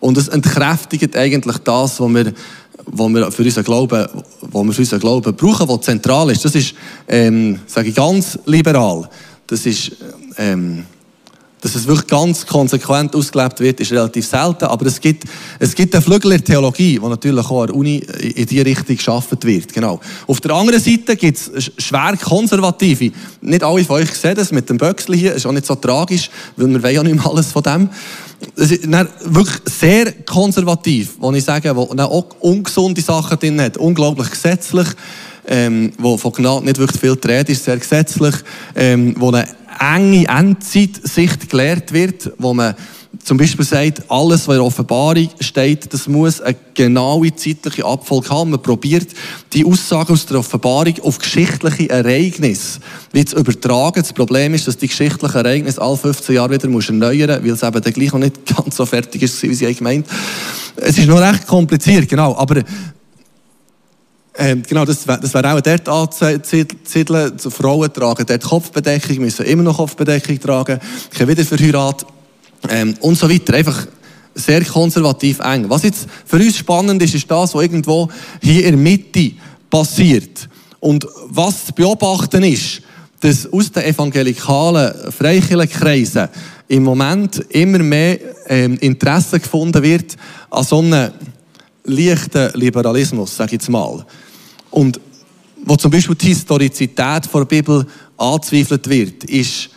Und 0.00 0.18
es 0.18 0.26
entkräftigt 0.26 1.16
eigentlich 1.16 1.58
das, 1.58 2.00
was 2.00 2.08
wir 2.12 2.32
wo 2.86 3.08
wir 3.08 3.30
für 3.30 3.42
unseren 3.42 3.64
Glauben, 3.64 4.06
wo 4.40 4.64
wir 4.64 4.72
für 4.72 4.82
unseren 4.82 5.00
Glauben 5.00 5.34
brauchen, 5.34 5.68
was 5.68 5.80
zentral 5.82 6.30
ist. 6.30 6.44
Das 6.44 6.54
ist, 6.54 6.74
ähm, 7.08 7.60
sage 7.66 7.88
ich 7.88 7.94
ganz 7.94 8.38
liberal. 8.46 9.08
Das 9.46 9.66
ist, 9.66 9.92
ähm, 10.38 10.84
dass 11.62 11.76
es 11.76 11.86
wirklich 11.86 12.08
ganz 12.08 12.44
konsequent 12.44 13.14
ausgelebt 13.14 13.60
wird, 13.60 13.78
ist 13.78 13.92
relativ 13.92 14.26
selten. 14.26 14.64
Aber 14.64 14.84
es 14.84 15.00
gibt, 15.00 15.24
es 15.60 15.74
gibt 15.74 15.94
eine 15.94 16.02
Flügel 16.02 16.32
der 16.32 16.44
Theologie, 16.44 16.98
die 16.98 17.08
natürlich 17.08 17.46
auch 17.46 17.62
an 17.62 17.68
der 17.68 17.76
Uni 17.76 17.98
in 17.98 18.46
diese 18.46 18.66
Richtung 18.66 18.96
geschaffen 18.96 19.38
wird. 19.42 19.72
Genau. 19.72 20.00
Auf 20.26 20.40
der 20.40 20.54
anderen 20.54 20.80
Seite 20.80 21.14
gibt 21.16 21.38
es 21.38 21.70
schwer 21.78 22.16
konservative. 22.20 23.12
Nicht 23.40 23.62
alle 23.62 23.84
von 23.84 24.02
euch 24.02 24.12
sehen 24.12 24.34
das 24.34 24.50
mit 24.50 24.68
dem 24.68 24.76
Böckchen 24.76 25.14
hier. 25.14 25.34
Ist 25.34 25.46
auch 25.46 25.52
nicht 25.52 25.66
so 25.66 25.76
tragisch, 25.76 26.30
weil 26.56 26.66
wir 26.68 26.82
wollen 26.82 26.94
ja 26.94 27.02
nicht 27.04 27.14
mehr 27.14 27.26
alles 27.26 27.52
von 27.52 27.62
dem. 27.62 27.88
Es 28.56 28.72
ist 28.72 28.88
wirklich 28.90 29.56
sehr 29.66 30.10
konservativ, 30.24 31.12
wo 31.20 31.30
ich 31.30 31.44
sage, 31.44 31.76
wo 31.76 31.82
auch 31.82 32.26
ungesunde 32.40 33.00
Sachen 33.00 33.38
drin 33.38 33.60
hat. 33.60 33.76
Unglaublich 33.76 34.30
gesetzlich. 34.30 34.88
Ähm, 35.44 35.92
wo 35.98 36.16
von 36.16 36.32
Gnade 36.32 36.64
nicht 36.64 36.78
wirklich 36.78 37.00
viel 37.00 37.12
Rede 37.12 37.50
ist, 37.50 37.64
sehr 37.64 37.76
gesetzlich, 37.76 38.34
ähm, 38.76 39.16
wo 39.18 39.32
eine 39.32 39.48
enge 39.80 40.28
Endzeitsicht 40.28 41.50
gelehrt 41.50 41.92
wird, 41.92 42.32
wo 42.38 42.54
man 42.54 42.76
zum 43.24 43.36
Beispiel 43.36 43.64
sagt, 43.64 44.02
alles, 44.08 44.48
was 44.48 44.54
in 44.54 44.60
der 44.60 44.64
Offenbarung 44.64 45.28
steht, 45.38 45.92
das 45.92 46.08
muss 46.08 46.40
eine 46.40 46.56
genaue 46.74 47.34
zeitliche 47.34 47.84
Abfolge 47.84 48.30
haben. 48.30 48.50
Man 48.50 48.62
probiert, 48.62 49.08
die 49.52 49.64
Aussagen 49.64 50.12
aus 50.12 50.26
der 50.26 50.38
Offenbarung 50.38 50.94
auf 51.02 51.18
geschichtliche 51.18 51.90
Ereignisse 51.90 52.80
zu 53.26 53.36
übertragen. 53.36 54.00
Das 54.00 54.12
Problem 54.12 54.54
ist, 54.54 54.66
dass 54.66 54.78
die 54.78 54.88
geschichtlichen 54.88 55.36
Ereignisse 55.36 55.80
alle 55.80 55.96
15 55.96 56.34
Jahre 56.34 56.54
wieder 56.54 56.68
muss 56.68 56.88
erneuern 56.88 57.44
weil 57.44 57.52
es 57.52 57.62
eben 57.62 57.82
dann 57.82 57.92
gleich 57.92 58.12
noch 58.12 58.20
nicht 58.20 58.46
ganz 58.56 58.76
so 58.76 58.86
fertig 58.86 59.22
ist, 59.22 59.42
wie 59.42 59.54
sie 59.54 59.66
eigentlich 59.66 59.82
meint. 59.82 60.06
Es 60.76 60.98
ist 60.98 61.06
noch 61.06 61.20
recht 61.20 61.46
kompliziert, 61.46 62.08
genau. 62.08 62.34
Aber 62.36 62.62
ähm, 64.38 64.62
genau, 64.66 64.84
das 64.84 65.06
wäre 65.06 65.20
das 65.20 65.34
wär 65.34 65.54
auch 65.54 65.60
dort 65.60 65.88
anzusiedeln. 65.88 67.38
Frauen 67.38 67.92
tragen 67.92 68.24
dort 68.26 68.42
Kopfbedeckung, 68.42 69.18
müssen 69.18 69.44
immer 69.44 69.62
noch 69.62 69.76
Kopfbedeckung 69.76 70.40
tragen, 70.40 70.80
können 71.14 71.30
wieder 71.30 71.44
verheiratet 71.44 72.08
ähm, 72.70 72.94
und 73.00 73.16
so 73.16 73.28
weiter. 73.28 73.54
Einfach 73.54 73.86
sehr 74.34 74.64
konservativ 74.64 75.40
eng. 75.40 75.68
Was 75.68 75.82
jetzt 75.82 76.06
für 76.24 76.36
uns 76.36 76.56
spannend 76.56 77.02
ist, 77.02 77.14
ist 77.14 77.30
das, 77.30 77.54
was 77.54 77.62
irgendwo 77.62 78.08
hier 78.40 78.64
in 78.64 78.72
der 78.72 78.78
Mitte 78.78 79.32
passiert. 79.68 80.48
Und 80.80 81.06
was 81.28 81.66
zu 81.66 81.72
beobachten 81.74 82.42
ist, 82.42 82.80
dass 83.20 83.52
aus 83.52 83.70
den 83.70 83.84
evangelikalen 83.84 85.12
Freikirchenkreisen 85.12 86.28
im 86.68 86.82
Moment 86.82 87.44
immer 87.50 87.78
mehr 87.78 88.18
ähm, 88.48 88.78
Interesse 88.78 89.38
gefunden 89.38 89.82
wird 89.82 90.16
an 90.50 90.64
so 90.64 90.78
einem 90.78 91.12
leichten 91.84 92.50
Liberalismus, 92.54 93.36
sage 93.36 93.48
ich 93.48 93.52
jetzt 93.52 93.68
mal. 93.68 94.04
Und 94.70 95.00
wo 95.64 95.76
zum 95.76 95.90
Beispiel 95.90 96.16
die 96.16 96.28
Historizität 96.28 96.98
der 96.98 97.44
Bibel 97.44 97.86
angezweifelt 98.16 98.88
wird, 98.88 99.24
ist, 99.24 99.70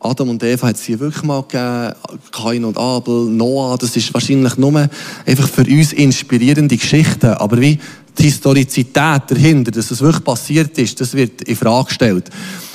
Adam 0.00 0.30
und 0.30 0.42
Eva 0.42 0.68
hat 0.68 0.76
es 0.76 0.82
hier 0.82 0.98
wirklich 0.98 1.22
mal 1.22 1.42
gegeben, 1.42 1.94
Kain 2.32 2.64
und 2.64 2.76
Abel, 2.76 3.26
Noah, 3.26 3.78
das 3.78 3.96
ist 3.96 4.12
wahrscheinlich 4.12 4.56
nur 4.56 4.88
einfach 5.26 5.48
für 5.48 5.62
uns 5.62 5.92
inspirierende 5.92 6.76
Geschichten, 6.76 7.26
aber 7.26 7.60
wie 7.60 7.78
die 8.18 8.22
Historizität 8.24 8.96
dahinter, 8.96 9.70
dass 9.70 9.90
es 9.90 10.00
wirklich 10.00 10.24
passiert 10.24 10.76
ist, 10.78 11.00
das 11.00 11.14
wird 11.14 11.42
in 11.42 11.56
Frage 11.56 11.86
gestellt. 11.86 12.30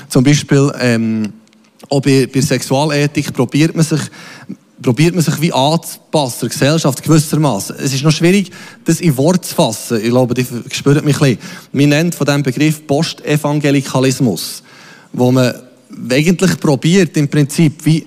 Zum 0.08 0.24
Beispiel, 0.24 0.72
ähm, 0.80 1.34
auch 1.90 2.02
bei, 2.02 2.28
bei 2.34 2.42
Sexualethik 2.42 3.34
probiert 3.34 3.76
man 3.76 3.86
sich 3.86 4.02
probiert 4.82 5.16
man 5.16 5.24
sich 5.24 5.42
wie 5.42 5.54
anzupassen, 5.54 6.42
der 6.42 6.50
Gesellschaft 6.50 7.04
gewissermaßen. 7.04 7.76
Es 7.80 7.94
ist 7.94 8.04
noch 8.04 8.12
schwierig, 8.12 8.52
das 8.86 9.02
in 9.02 9.18
Wort 9.18 9.46
zu 9.46 9.56
fassen. 9.56 10.00
Ich 10.02 10.10
glaube, 10.10 10.34
die 10.34 10.46
spürt 10.72 11.04
mich 11.04 11.20
ein 11.22 11.38
bisschen. 11.38 11.70
Man 11.72 11.90
nennt 11.90 12.16
von 12.16 12.26
diesem 12.26 12.44
Begriff 12.44 12.86
Postevangelikalismus, 12.86 14.64
wo 15.14 15.32
man 15.32 15.54
eigentlich 16.10 16.60
probiert, 16.60 17.16
im 17.18 17.28
Prinzip, 17.28 17.86
wie 17.86 18.06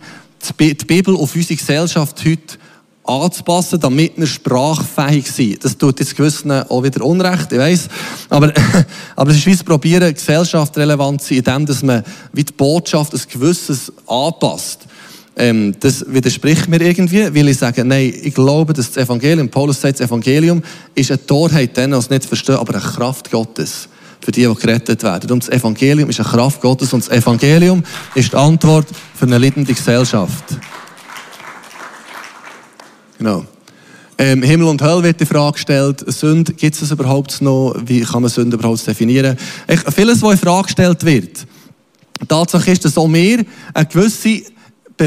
die 0.59 0.74
Bibel 0.74 1.16
auf 1.16 1.35
unsere 1.35 1.56
Gesellschaft 1.56 2.24
heute 2.24 2.59
anzupassen, 3.04 3.80
damit 3.80 4.12
wir 4.16 4.26
sprachfähig 4.26 5.30
sind. 5.30 5.64
Das 5.64 5.76
tut 5.76 5.98
jetzt 5.98 6.16
gewissen 6.16 6.50
auch 6.52 6.83
wieder 6.83 7.04
Unrecht, 7.04 7.50
ich 7.52 7.59
weiss. 7.59 7.88
Aber, 8.28 8.52
aber 9.16 9.30
es 9.30 9.38
ist 9.38 9.46
wie 9.46 9.52
das 9.52 9.64
Probieren, 9.64 10.14
Gesellschaft 10.14 10.76
relevant 10.76 11.22
zu 11.22 11.35
sein, 11.35 11.61
indem 11.61 11.87
man 11.87 12.04
wie 12.33 12.44
die 12.44 12.52
Botschaft 12.52 13.12
ein 13.12 13.20
gewisses 13.28 13.92
anpasst. 14.06 14.87
Ähm, 15.40 15.74
das 15.81 16.05
widerspricht 16.07 16.68
mir 16.68 16.83
irgendwie, 16.83 17.35
weil 17.35 17.48
ich 17.48 17.57
sage, 17.57 17.83
nein, 17.83 18.12
ich 18.22 18.35
glaube, 18.35 18.74
dass 18.74 18.92
das 18.92 19.05
Evangelium, 19.05 19.48
Paulus 19.48 19.81
sagt, 19.81 19.98
das 19.98 20.07
Evangelium 20.07 20.62
ist 20.94 21.11
eine 21.11 21.24
Torheit, 21.24 21.74
denen, 21.79 21.92
die 21.92 21.98
es 21.98 22.11
nicht 22.11 22.26
verstehen, 22.26 22.57
aber 22.57 22.74
eine 22.74 22.83
Kraft 22.83 23.31
Gottes 23.31 23.88
für 24.20 24.33
die, 24.33 24.46
die 24.46 24.55
gerettet 24.55 25.03
werden. 25.03 25.31
Und 25.31 25.42
das 25.42 25.48
Evangelium 25.48 26.11
ist 26.11 26.20
eine 26.20 26.29
Kraft 26.29 26.61
Gottes 26.61 26.92
und 26.92 27.07
das 27.07 27.16
Evangelium 27.16 27.83
ist 28.14 28.33
die 28.33 28.37
Antwort 28.37 28.88
für 29.14 29.24
eine 29.24 29.38
leidende 29.38 29.72
Gesellschaft. 29.72 30.44
Genau. 33.16 33.46
Ähm, 34.18 34.42
Himmel 34.42 34.66
und 34.66 34.83
Hölle 34.83 35.05
wird 35.05 35.20
die 35.20 35.26
Frage 35.26 35.55
gestellt. 35.55 36.05
Sünde, 36.07 36.53
gibt 36.53 36.83
es 36.83 36.90
überhaupt 36.90 37.40
noch? 37.40 37.76
Wie 37.83 38.03
kann 38.03 38.20
man 38.20 38.31
Sünde 38.31 38.59
überhaupt 38.59 38.87
definieren? 38.87 39.38
Ich, 39.66 39.81
vieles, 39.94 40.20
was 40.20 40.33
in 40.33 40.38
Frage 40.38 40.64
gestellt 40.64 41.03
wird. 41.03 41.46
Tatsache 42.29 42.72
ist, 42.72 42.85
dass 42.85 42.98
auch 42.98 43.11
wir 43.11 43.42
eine 43.72 43.87
gewisse 43.87 44.42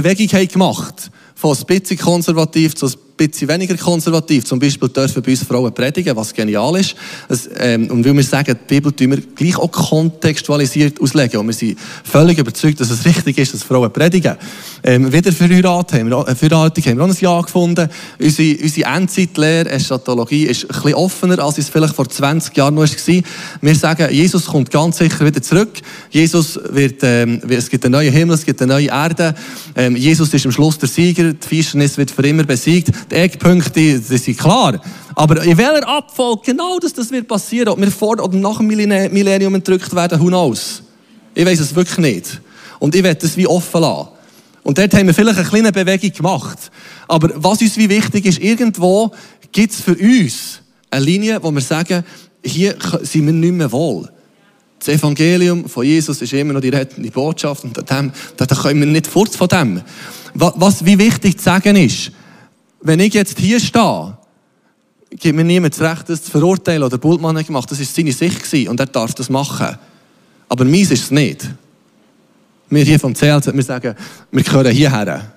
Bewegung 0.01 0.47
gemacht 0.47 1.11
Von 1.35 1.55
ein 1.55 1.65
bisschen 1.67 1.99
konservativ 1.99 2.73
zu 2.73 2.87
ein 2.87 2.93
bisschen 3.15 3.47
weniger 3.47 3.77
konservativ. 3.77 4.43
Zum 4.43 4.57
Beispiel 4.57 4.89
dürfen 4.89 5.21
bei 5.21 5.31
uns 5.31 5.43
Frauen 5.43 5.71
predigen, 5.71 6.15
was 6.15 6.33
genial 6.33 6.79
ist. 6.79 6.95
Ähm, 7.57 7.91
und 7.91 8.03
weil 8.03 8.15
wir 8.15 8.23
sagen, 8.23 8.57
die 8.59 8.73
Bibel 8.73 8.91
tun 8.91 9.11
wir 9.11 9.21
gleich 9.21 9.55
auch 9.55 9.71
kontextualisiert 9.71 10.99
auslegen. 10.99 11.39
Und 11.39 11.47
wir 11.47 11.53
sind 11.53 11.77
völlig 12.03 12.39
überzeugt, 12.39 12.79
dass 12.79 12.89
es 12.89 13.05
richtig 13.05 13.37
ist, 13.37 13.53
dass 13.53 13.61
Frauen 13.61 13.93
predigen. 13.93 14.35
Ähm, 14.85 15.13
wieder 15.13 15.31
Verheiratung 15.31 15.99
haben 15.99 16.09
wir, 16.09 16.27
äh, 16.27 16.35
Verheiratung 16.35 16.83
haben 16.83 16.97
wir 16.97 17.05
auch 17.05 17.09
ein 17.09 17.17
Jahr 17.17 17.43
gefunden. 17.43 17.89
Unsere, 18.19 18.61
unsere 18.61 18.89
Endzeitlehre, 18.93 19.69
Eschatologie, 19.69 20.43
ist 20.43 20.63
ein 20.63 20.67
bisschen 20.67 20.93
offener, 20.95 21.39
als 21.39 21.57
es 21.57 21.69
vielleicht 21.69 21.95
vor 21.95 22.09
20 22.09 22.57
Jahren 22.57 22.75
noch 22.75 22.81
war. 22.81 23.23
Wir 23.61 23.75
sagen, 23.75 24.13
Jesus 24.13 24.45
kommt 24.45 24.71
ganz 24.71 24.97
sicher 24.97 25.25
wieder 25.25 25.41
zurück. 25.41 25.79
Jesus 26.09 26.59
wird, 26.69 26.99
ähm, 27.03 27.41
es 27.47 27.69
gibt 27.69 27.85
einen 27.85 27.93
neuen 27.93 28.11
Himmel, 28.11 28.35
es 28.35 28.45
gibt 28.45 28.61
eine 28.61 28.73
neue 28.73 28.87
Erde. 28.87 29.33
Ähm, 29.73 29.95
Jesus 29.95 30.33
ist 30.33 30.45
am 30.45 30.51
Schluss 30.51 30.77
der 30.77 30.89
Sieger. 30.89 31.31
Die 31.31 31.47
Fischernis 31.47 31.97
wird 31.97 32.11
für 32.11 32.27
immer 32.27 32.43
besiegt 32.43 32.91
die 33.09 33.15
Eckpunkte, 33.15 33.99
die 33.99 34.17
sind 34.17 34.37
klar. 34.37 34.81
Aber 35.15 35.41
in 35.43 35.57
welcher 35.57 35.87
Abfolge 35.87 36.41
genau 36.45 36.77
das, 36.79 36.91
das 36.91 37.09
wird 37.09 37.29
passieren, 37.29 37.69
ob 37.69 37.79
wir 37.79 37.91
vor 37.91 38.19
oder 38.21 38.35
nach 38.37 38.57
dem 38.57 38.67
Millennium 38.67 39.55
entrückt 39.55 39.95
werden, 39.95 40.19
who 40.19 40.27
knows? 40.27 40.83
Ich 41.33 41.45
weiß 41.45 41.59
es 41.61 41.73
wirklich 41.73 41.99
nicht. 41.99 42.41
Und 42.79 42.95
ich 42.95 43.03
werde 43.03 43.21
das 43.21 43.37
wie 43.37 43.47
offen 43.47 43.81
lassen. 43.81 44.12
Und 44.63 44.77
dort 44.77 44.93
haben 44.93 45.07
wir 45.07 45.13
vielleicht 45.13 45.39
eine 45.39 45.47
kleine 45.47 45.71
Bewegung 45.71 46.11
gemacht. 46.11 46.71
Aber 47.07 47.29
was 47.35 47.61
uns 47.61 47.77
wie 47.77 47.89
wichtig 47.89 48.25
ist, 48.25 48.39
irgendwo 48.39 49.11
gibt 49.51 49.73
es 49.73 49.81
für 49.81 49.95
uns 49.95 50.61
eine 50.89 51.05
Linie, 51.05 51.43
wo 51.43 51.51
wir 51.51 51.61
sagen, 51.61 52.03
hier 52.43 52.75
sind 53.01 53.25
wir 53.25 53.33
nicht 53.33 53.53
mehr 53.53 53.71
wohl. 53.71 54.09
Das 54.79 54.87
Evangelium 54.89 55.67
von 55.69 55.85
Jesus 55.85 56.21
ist 56.21 56.33
immer 56.33 56.53
noch 56.53 56.61
die 56.61 56.69
rettende 56.69 57.09
Botschaft 57.09 57.63
und 57.63 57.77
da, 57.77 58.45
können 58.45 58.79
wir 58.79 58.87
nicht 58.87 59.07
fort 59.07 59.33
von 59.33 59.47
dem. 59.47 59.81
Was 60.33 60.83
wie 60.85 60.97
wichtig 60.97 61.37
zu 61.37 61.43
sagen 61.43 61.75
ist, 61.77 62.11
wenn 62.81 62.99
ich 62.99 63.13
jetzt 63.13 63.39
hier 63.39 63.59
stehe, 63.59 64.17
gibt 65.11 65.35
mir 65.35 65.43
niemand 65.43 65.79
das 65.79 65.89
Recht, 65.89 66.09
das 66.09 66.23
zu 66.23 66.31
verurteilen 66.31 66.83
oder 66.83 66.97
Bultmann 66.97 67.37
hat 67.37 67.47
gemacht. 67.47 67.71
Das 67.71 67.79
war 67.79 67.85
seine 67.85 68.11
Sicht 68.11 68.67
und 68.67 68.79
er 68.79 68.87
darf 68.87 69.13
das 69.13 69.29
machen. 69.29 69.77
Aber 70.49 70.65
meins 70.65 70.91
ist 70.91 71.03
es 71.03 71.11
nicht. 71.11 71.47
Wir 72.73 72.83
hier 72.83 72.99
vom 72.99 73.13
CLZ, 73.13 73.53
wir 73.53 73.63
sagen, 73.63 73.95
wir 74.31 74.43
gehören 74.43 74.71
hierher. 74.71 75.31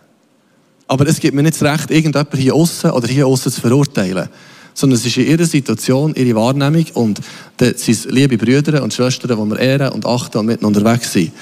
Aber 0.88 1.06
es 1.06 1.20
gibt 1.20 1.34
mir 1.34 1.42
nicht 1.42 1.60
das 1.60 1.62
Recht, 1.62 1.90
irgendjemand 1.90 2.34
hier 2.34 2.54
außen 2.54 2.90
oder 2.90 3.08
hier 3.08 3.26
außen 3.26 3.52
zu 3.52 3.60
verurteilen. 3.60 4.28
Sondern 4.72 4.98
es 4.98 5.06
ist 5.06 5.16
in 5.16 5.26
ihrer 5.26 5.44
Situation, 5.44 6.14
ihre 6.14 6.36
Wahrnehmung 6.36 6.86
und 6.94 7.20
das 7.56 7.84
sind 7.84 8.06
liebe 8.10 8.38
Brüder 8.38 8.82
und 8.82 8.94
Schwestern, 8.94 9.28
die 9.30 9.50
wir 9.50 9.58
ehren 9.58 9.92
und 9.92 10.06
achten 10.06 10.38
und 10.38 10.46
miteinander 10.46 10.80
unterwegs 10.80 11.12
sind. 11.12 11.32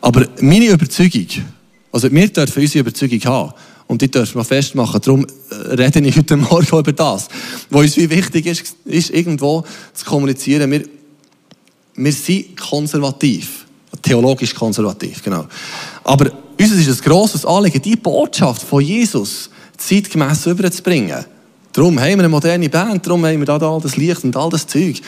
Aber 0.00 0.26
meine 0.40 0.66
Überzeugung, 0.66 1.26
also 1.92 2.10
wir 2.10 2.28
dürfen 2.28 2.62
unsere 2.62 2.80
Überzeugung 2.80 3.24
haben. 3.24 3.52
Und 3.86 4.02
die 4.02 4.10
dürfen 4.10 4.36
wir 4.36 4.44
festmachen. 4.44 5.00
Darum 5.00 5.26
äh, 5.50 5.74
rede 5.74 5.98
ich 6.00 6.16
heute 6.16 6.36
Morgen 6.36 6.78
über 6.78 6.92
das. 6.92 7.26
Was 7.70 7.82
uns 7.82 7.96
wie 7.96 8.08
wichtig 8.08 8.46
ist, 8.46 8.76
ist 8.84 9.10
irgendwo 9.10 9.64
zu 9.92 10.04
kommunizieren. 10.04 10.70
Wir, 10.70 10.84
wir 11.96 12.12
sind 12.12 12.56
konservativ. 12.56 13.59
Theologisch 14.02 14.54
konservativ, 14.54 15.22
genau. 15.22 15.46
Aber 16.04 16.30
uns 16.58 16.70
ist 16.70 16.88
ein 16.88 17.04
grosses 17.04 17.44
Anliegen, 17.44 17.82
die 17.82 17.96
Botschaft 17.96 18.62
von 18.62 18.82
Jesus 18.82 19.50
zeitgemäß 19.76 20.46
überzubringen. 20.46 21.24
Darum 21.72 21.98
haben 21.98 22.08
wir 22.08 22.18
eine 22.18 22.28
moderne 22.28 22.68
Band, 22.68 23.06
darum 23.06 23.24
haben 23.24 23.38
wir 23.38 23.46
da 23.46 23.58
all 23.58 23.80
das 23.80 23.96
Licht 23.96 24.24
und 24.24 24.36
all 24.36 24.50
das 24.50 24.66
Zeug. 24.66 25.00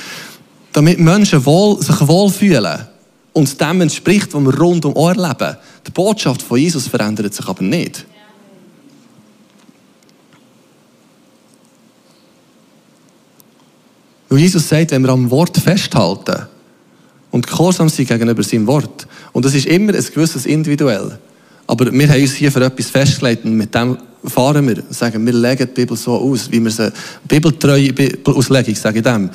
Damit 0.73 0.99
Menschen 0.99 1.45
wohl, 1.45 1.81
sich 1.83 2.09
wohlfühlen 2.09 2.87
und 3.33 3.61
dem 3.61 3.81
entspricht, 3.81 4.33
was 4.33 4.43
wir 4.43 4.59
rund 4.59 4.85
um 4.85 4.95
leben. 4.95 5.57
Die 5.87 5.91
Botschaft 5.91 6.43
von 6.43 6.59
Jesus 6.59 6.89
verändert 6.89 7.35
sich 7.35 7.47
aber 7.47 7.63
nicht. 7.63 8.07
Weil 14.29 14.39
Jesus 14.39 14.69
sagt, 14.69 14.93
wenn 14.93 15.03
wir 15.03 15.11
am 15.11 15.31
Wort 15.31 15.59
festhalten 15.59 16.47
und 17.33 17.47
gehorsam 17.47 17.89
sind 17.89 18.09
gegenüber 18.09 18.45
seinem 18.45 18.69
Wort, 18.69 19.09
und 19.33 19.45
das 19.45 19.55
ist 19.55 19.67
immer 19.67 19.93
ein 19.93 20.05
gewisses 20.05 20.47
Individuell, 20.47 21.19
aber 21.67 21.93
wir 21.93 22.09
haben 22.09 22.21
uns 22.21 22.35
hier 22.35 22.53
für 22.53 22.65
etwas 22.65 22.91
festgelegt 22.91 23.45
und 23.45 23.57
mit 23.57 23.75
dem 23.75 23.99
fahren 24.25 24.69
wir, 24.69 24.83
sagen, 24.91 25.25
wir 25.27 25.33
legen 25.33 25.67
die 25.67 25.81
Bibel 25.81 25.97
so 25.97 26.13
aus, 26.13 26.51
wie 26.51 26.63
wir 26.63 26.71
sie, 26.71 26.93
bibeltreue 27.27 27.93
Auslegung, 28.25 28.75
sage 28.75 28.99
ich 28.99 29.05
dem. 29.05 29.31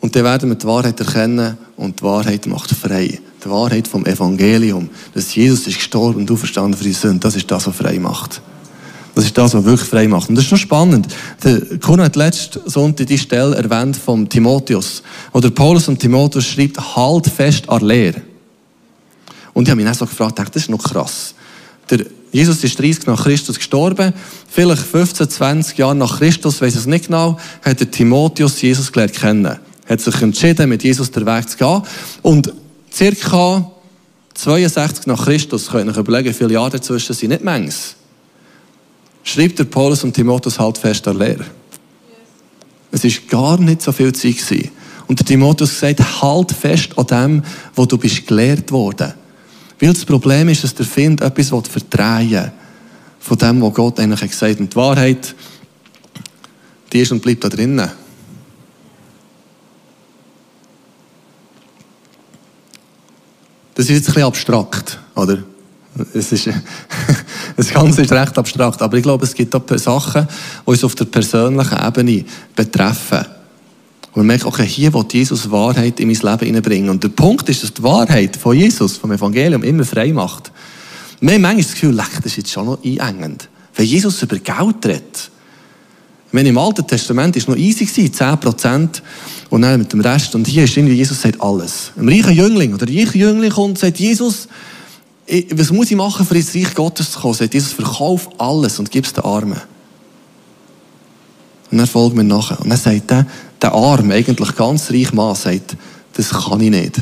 Und 0.00 0.14
dann 0.14 0.24
werden 0.24 0.50
wir 0.50 0.56
die 0.56 0.66
Wahrheit 0.66 1.00
erkennen 1.00 1.56
und 1.76 2.00
die 2.00 2.04
Wahrheit 2.04 2.46
macht 2.46 2.70
frei. 2.70 3.18
Die 3.44 3.50
Wahrheit 3.50 3.88
vom 3.88 4.04
Evangelium, 4.04 4.88
dass 5.14 5.34
Jesus 5.34 5.66
ist 5.66 5.76
gestorben 5.76 6.20
und 6.20 6.26
du 6.26 6.36
verstanden 6.36 6.76
für 6.76 6.84
die 6.84 6.92
Sünde, 6.92 7.20
das 7.20 7.36
ist 7.36 7.50
das, 7.50 7.66
was 7.66 7.76
frei 7.76 7.98
macht. 7.98 8.42
Das 9.16 9.24
ist 9.24 9.38
das, 9.38 9.54
was 9.54 9.64
wirklich 9.64 9.88
frei 9.88 10.06
macht. 10.08 10.28
Und 10.28 10.34
das 10.34 10.44
ist 10.44 10.50
noch 10.50 10.58
spannend. 10.58 11.08
Der 11.42 11.78
Kuno 11.78 12.02
hat 12.02 12.16
letzten 12.16 12.68
Sonntag 12.68 13.06
die 13.06 13.16
Stelle 13.16 13.56
erwähnt 13.56 13.96
vom 13.96 14.28
Timotheus, 14.28 15.02
wo 15.32 15.40
der 15.40 15.48
Paulus 15.48 15.88
und 15.88 15.98
Timotheus 15.98 16.44
schreibt, 16.44 16.78
halt 16.94 17.26
fest 17.26 17.66
an 17.70 17.80
Lehre. 17.80 18.20
Und 19.54 19.62
ich 19.62 19.70
habe 19.70 19.76
mich 19.76 19.86
dann 19.86 19.94
so 19.94 20.04
gefragt, 20.04 20.38
das 20.38 20.64
ist 20.64 20.68
noch 20.68 20.82
krass. 20.82 21.34
Der 21.88 22.04
Jesus 22.30 22.62
ist 22.62 22.78
30 22.78 23.06
nach 23.06 23.24
Christus 23.24 23.56
gestorben. 23.56 24.12
Vielleicht 24.50 24.82
15, 24.82 25.30
20 25.30 25.78
Jahre 25.78 25.94
nach 25.94 26.18
Christus, 26.18 26.60
weiß 26.60 26.76
es 26.76 26.84
nicht 26.84 27.06
genau, 27.06 27.38
hat 27.62 27.80
der 27.80 27.90
Timotheus 27.90 28.60
Jesus 28.60 28.92
gelernt 28.92 29.14
kennen. 29.14 29.56
Hat 29.88 30.00
sich 30.02 30.20
entschieden, 30.20 30.68
mit 30.68 30.84
Jesus 30.84 31.10
den 31.10 31.24
Weg 31.24 31.48
zu 31.48 31.56
gehen. 31.56 31.82
Und 32.20 32.52
circa 32.92 33.70
62 34.34 35.06
nach 35.06 35.24
Christus, 35.24 35.68
könnt 35.70 35.86
ihr 35.86 35.92
euch 35.92 35.96
überlegen, 35.96 36.28
wie 36.28 36.34
viele 36.34 36.52
Jahre 36.52 36.72
dazwischen 36.72 37.14
sind, 37.14 37.30
nicht 37.30 37.42
manches 37.42 37.96
schreibt 39.26 39.58
der 39.58 39.64
Paulus 39.64 40.04
und 40.04 40.14
Timotheus 40.14 40.58
halt 40.58 40.78
fest 40.78 41.06
an 41.08 41.18
Lehre. 41.18 41.44
Es 42.92 43.04
war 43.04 43.10
gar 43.28 43.60
nicht 43.60 43.82
so 43.82 43.92
viel 43.92 44.14
Zeit 44.14 44.38
gewesen. 44.38 44.70
Und 45.08 45.18
der 45.18 45.26
Timotheus 45.26 45.78
sagt, 45.78 46.22
halt 46.22 46.52
fest 46.52 46.96
an 46.96 47.06
dem, 47.06 47.42
wo 47.74 47.84
du 47.84 47.98
bist 47.98 48.26
gelehrt 48.26 48.70
worden. 48.70 49.12
Weil 49.80 49.92
das 49.92 50.04
Problem 50.04 50.48
ist, 50.48 50.64
dass 50.64 50.74
der 50.74 50.86
Find 50.86 51.20
etwas 51.20 51.48
verdrehen 51.48 52.52
von 53.18 53.36
dem, 53.36 53.60
was 53.60 53.74
Gott 53.74 54.00
eigentlich 54.00 54.30
gesagt 54.30 54.52
hat. 54.52 54.60
Und 54.60 54.72
die 54.72 54.76
Wahrheit, 54.76 55.34
die 56.92 57.00
ist 57.00 57.12
und 57.12 57.20
bleibt 57.20 57.44
da 57.44 57.48
drinnen. 57.48 57.90
Das 63.74 63.86
ist 63.86 63.90
jetzt 63.90 64.08
ein 64.08 64.14
bisschen 64.14 64.28
abstrakt, 64.28 64.98
oder? 65.14 65.42
Es 66.14 66.32
ist, 66.32 66.48
das 67.56 67.70
Ganze 67.70 68.02
ist 68.02 68.12
recht 68.12 68.36
abstrakt, 68.36 68.82
aber 68.82 68.96
ich 68.96 69.02
glaube, 69.02 69.24
es 69.24 69.34
gibt 69.34 69.54
auch 69.54 69.62
Sachen, 69.78 70.26
die 70.26 70.70
uns 70.70 70.84
auf 70.84 70.94
der 70.94 71.06
persönlichen 71.06 71.78
Ebene 71.86 72.24
betreffen. 72.54 73.24
Und 74.12 74.20
man 74.22 74.26
merkt, 74.26 74.44
okay, 74.44 74.66
hier 74.66 74.92
will 74.94 75.04
Jesus 75.10 75.50
Wahrheit 75.50 76.00
in 76.00 76.08
mein 76.08 76.16
Leben 76.16 76.46
hineinbringen. 76.46 76.90
Und 76.90 77.04
der 77.04 77.10
Punkt 77.10 77.48
ist, 77.48 77.62
dass 77.62 77.74
die 77.74 77.82
Wahrheit 77.82 78.36
von 78.36 78.56
Jesus, 78.56 78.96
vom 78.96 79.12
Evangelium, 79.12 79.62
immer 79.62 79.84
frei 79.84 80.12
macht. 80.12 80.50
Wir 81.20 81.34
haben 81.34 81.42
manchmal 81.42 81.62
das 81.62 81.72
Gefühl, 81.72 81.96
das 81.96 82.26
ist 82.26 82.36
jetzt 82.36 82.50
schon 82.50 82.66
noch 82.66 82.78
einengend. 82.82 83.48
Wenn 83.74 83.86
Jesus 83.86 84.22
über 84.22 84.38
Geld 84.38 84.86
redet, 84.86 85.30
wenn 86.32 86.46
im 86.46 86.58
Alten 86.58 86.86
Testament 86.86 87.36
ist 87.36 87.48
noch 87.48 87.56
easy 87.56 87.84
gewesen, 87.84 88.12
10% 88.12 89.02
und 89.50 89.62
dann 89.62 89.78
mit 89.78 89.92
dem 89.92 90.00
Rest. 90.00 90.34
Und 90.34 90.46
hier 90.46 90.64
ist 90.64 90.76
irgendwie, 90.76 90.94
Jesus 90.94 91.20
sagt 91.20 91.40
alles. 91.40 91.92
Ein 91.96 92.08
reicher 92.08 92.30
Jüngling 92.30 92.74
oder 92.74 92.86
ein 92.86 92.96
reicher 92.96 93.16
Jüngling 93.16 93.50
kommt 93.50 93.70
und 93.70 93.78
sagt, 93.78 93.98
Jesus, 93.98 94.48
was 95.28 95.72
muss 95.72 95.90
ich 95.90 95.96
machen, 95.96 96.24
für 96.24 96.36
ins 96.36 96.54
Reich 96.54 96.74
Gottes 96.74 97.12
zu 97.12 97.20
kommen? 97.20 97.34
Sagt 97.34 97.54
Jesus, 97.54 97.72
verkauf 97.72 98.28
alles 98.38 98.78
und 98.78 98.90
gib 98.90 99.04
es 99.04 99.12
den 99.12 99.24
Armen. 99.24 99.60
Und 101.70 101.78
dann 101.78 101.86
folgt 101.86 102.16
mir 102.16 102.24
nachher. 102.24 102.60
Und 102.60 102.68
dann 102.70 102.78
sagt 102.78 103.10
der, 103.10 103.26
der 103.60 103.72
Arm, 103.72 104.10
eigentlich 104.10 104.54
ganz 104.54 104.90
reich 104.90 105.12
Mann, 105.12 105.34
sagt, 105.34 105.76
das 106.14 106.30
kann 106.30 106.60
ich 106.60 106.70
nicht. 106.70 106.98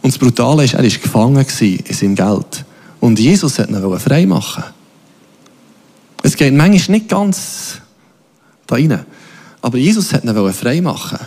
Und 0.00 0.14
das 0.14 0.18
Brutale 0.18 0.64
ist, 0.64 0.74
er 0.74 0.82
war 0.82 0.88
gefangen 0.88 1.46
in 1.60 1.94
seinem 1.94 2.14
Geld. 2.14 2.64
Und 3.00 3.18
Jesus 3.18 3.58
wollte 3.58 3.72
ihn 3.72 3.98
frei 3.98 4.26
machen. 4.26 4.64
Es 6.22 6.36
geht 6.36 6.54
manchmal 6.54 6.98
nicht 6.98 7.08
ganz 7.08 7.80
da 8.66 8.76
rein. 8.76 9.04
Aber 9.60 9.76
Jesus 9.76 10.12
hat 10.12 10.24
ihn 10.24 10.52
frei 10.52 10.80
machen. 10.80 11.18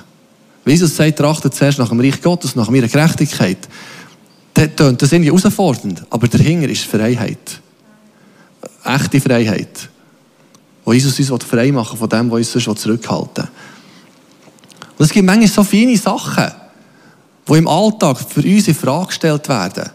Jesus 0.66 0.96
sagt, 0.96 1.18
trachtet 1.18 1.54
zuerst 1.54 1.80
nach 1.80 1.90
dem 1.90 2.00
Reich 2.00 2.22
Gottes, 2.22 2.56
nach 2.56 2.70
meiner 2.70 2.88
Gerechtigkeit. 2.88 3.58
Das 4.62 4.76
tönt 4.76 5.02
das 5.02 5.12
irgendwie 5.12 5.32
herausfordernd. 5.32 6.04
Aber 6.12 6.28
dahinter 6.28 6.70
ist 6.70 6.84
Freiheit. 6.84 7.60
Echte 8.84 9.20
Freiheit. 9.20 9.90
Wo 10.86 10.94
Jesus 10.94 11.32
uns 11.32 11.44
frei 11.44 11.72
machen 11.72 11.98
von 11.98 12.08
dem, 12.08 12.30
was 12.30 12.54
uns 12.54 12.64
sonst 12.64 12.82
zurückhalten. 12.82 13.48
Und 14.98 15.06
es 15.06 15.10
gibt 15.10 15.26
manchmal 15.26 15.48
so 15.48 15.64
viele 15.64 15.98
Sachen, 15.98 16.52
die 17.48 17.54
im 17.54 17.68
Alltag 17.68 18.20
für 18.20 18.42
uns 18.42 18.68
in 18.68 18.76
Frage 18.76 19.08
gestellt 19.08 19.50
werden. 19.50 19.90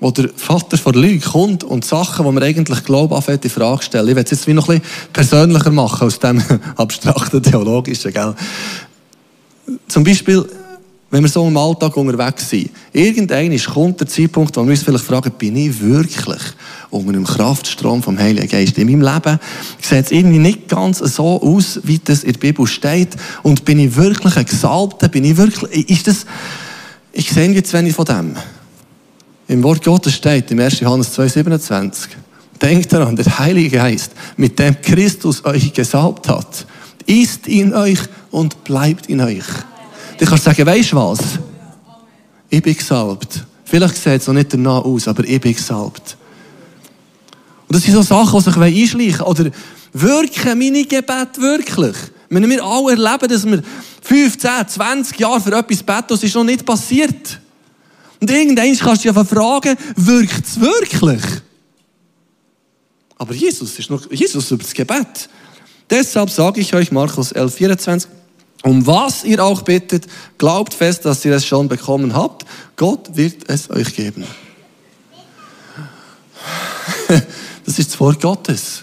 Wo 0.00 0.10
der 0.10 0.30
Vater 0.34 0.78
vor 0.78 0.94
Lüge 0.94 1.24
kommt 1.24 1.62
und 1.62 1.84
Sachen, 1.84 2.26
die 2.26 2.32
wir 2.32 2.42
eigentlich 2.42 2.82
glauben, 2.82 3.14
anfängt 3.14 3.44
in 3.44 3.52
Frage 3.52 3.84
stellen. 3.84 4.08
Ich 4.08 4.16
will 4.16 4.24
es 4.24 4.32
jetzt 4.32 4.48
wie 4.48 4.52
noch 4.52 4.68
ein 4.68 4.80
bisschen 4.80 5.12
persönlicher 5.12 5.70
machen 5.70 6.08
aus 6.08 6.18
dem 6.18 6.42
abstrakten 6.76 7.40
Theologischen, 7.40 8.12
gell? 8.12 8.34
Zum 9.86 10.02
Beispiel, 10.02 10.44
wenn 11.12 11.22
wir 11.22 11.28
so 11.28 11.46
im 11.46 11.58
Alltag 11.58 11.94
unterwegs 11.98 12.48
sind, 12.48 12.70
irgendein 12.90 13.54
kommt 13.58 14.00
der 14.00 14.08
Zeitpunkt, 14.08 14.56
wo 14.56 14.62
wir 14.62 14.70
uns 14.70 14.82
vielleicht 14.82 15.04
fragen, 15.04 15.30
bin 15.36 15.54
ich 15.56 15.78
wirklich 15.78 16.40
unter 16.88 17.10
einem 17.10 17.24
Kraftstrom 17.24 18.02
vom 18.02 18.18
Heiligen 18.18 18.48
Geist? 18.48 18.78
In 18.78 18.86
meinem 18.86 19.02
Leben 19.02 19.38
sieht 19.78 20.06
es 20.06 20.10
irgendwie 20.10 20.38
nicht 20.38 20.68
ganz 20.68 21.00
so 21.00 21.42
aus, 21.42 21.80
wie 21.82 22.00
das 22.02 22.24
in 22.24 22.32
der 22.32 22.40
Bibel 22.40 22.66
steht. 22.66 23.10
Und 23.42 23.66
bin 23.66 23.78
ich 23.78 23.94
wirklich 23.94 24.34
ein 24.38 24.46
Gesalbter? 24.46 25.08
Bin 25.08 25.24
ich 25.24 25.36
wirklich, 25.36 25.90
ist 25.90 26.06
das, 26.06 26.24
ich 27.12 27.30
sehe 27.30 27.50
jetzt 27.50 27.74
wenig 27.74 27.94
von 27.94 28.06
dem. 28.06 28.34
Im 29.48 29.62
Wort 29.64 29.84
Gottes 29.84 30.14
steht, 30.14 30.50
im 30.50 30.60
1. 30.60 30.80
Johannes 30.80 31.14
2,27, 31.18 32.08
denkt 32.62 32.90
daran, 32.90 33.16
der 33.16 33.38
Heilige 33.38 33.76
Geist, 33.76 34.12
mit 34.38 34.58
dem 34.58 34.80
Christus 34.80 35.44
euch 35.44 35.74
gesalbt 35.74 36.26
hat, 36.30 36.66
ist 37.04 37.48
in 37.48 37.74
euch 37.74 38.00
und 38.30 38.64
bleibt 38.64 39.10
in 39.10 39.20
euch. 39.20 39.44
Du 40.22 40.28
kannst 40.28 40.44
sagen, 40.44 40.64
weisst 40.64 40.92
du 40.92 40.96
was? 40.96 41.18
Ich 42.48 42.62
bin 42.62 42.76
gesalbt. 42.76 43.44
Vielleicht 43.64 43.96
sieht 43.96 44.20
es 44.20 44.28
noch 44.28 44.34
nicht 44.34 44.52
danach 44.52 44.84
aus, 44.84 45.08
aber 45.08 45.24
ich 45.24 45.40
bin 45.40 45.52
gesalbt. 45.52 46.16
Und 47.66 47.74
das 47.74 47.82
sind 47.82 47.94
so 47.94 48.02
Sachen, 48.02 48.38
die 48.38 48.44
sich 48.44 48.56
einschleichen 48.56 49.26
Oder 49.26 49.50
wirken 49.92 50.58
meine 50.60 50.84
Gebete 50.84 51.40
wirklich? 51.40 51.96
Wenn 52.28 52.48
wir 52.48 52.62
alle 52.62 52.92
erleben, 52.92 53.28
dass 53.28 53.44
wir 53.44 53.64
15, 54.02 54.68
20 54.68 55.18
Jahre 55.18 55.40
für 55.40 55.56
etwas 55.56 55.82
beten, 55.82 56.06
das 56.06 56.22
ist 56.22 56.36
noch 56.36 56.44
nicht 56.44 56.64
passiert. 56.64 57.40
Und 58.20 58.30
irgendwann 58.30 58.78
kannst 58.78 59.04
du 59.04 59.12
dich 59.12 59.28
fragen, 59.28 59.76
wirkt 59.96 60.46
es 60.46 60.60
wirklich? 60.60 61.22
Aber 63.18 63.34
Jesus 63.34 63.76
ist 63.76 63.90
noch, 63.90 64.08
Jesus 64.08 64.52
über 64.52 64.62
das 64.62 64.72
Gebet. 64.72 65.28
Deshalb 65.90 66.30
sage 66.30 66.60
ich 66.60 66.72
euch, 66.72 66.92
Markus 66.92 67.32
11, 67.32 67.54
24, 67.56 68.21
um 68.62 68.86
was 68.86 69.24
ihr 69.24 69.42
auch 69.44 69.62
bittet, 69.62 70.06
glaubt 70.38 70.72
fest, 70.74 71.04
dass 71.04 71.24
ihr 71.24 71.32
es 71.34 71.44
schon 71.44 71.68
bekommen 71.68 72.14
habt. 72.14 72.46
Gott 72.76 73.16
wird 73.16 73.48
es 73.48 73.70
euch 73.70 73.94
geben. 73.94 74.24
Das 77.64 77.78
ist 77.78 77.92
das 77.92 78.00
Wort 78.00 78.20
Gottes. 78.20 78.82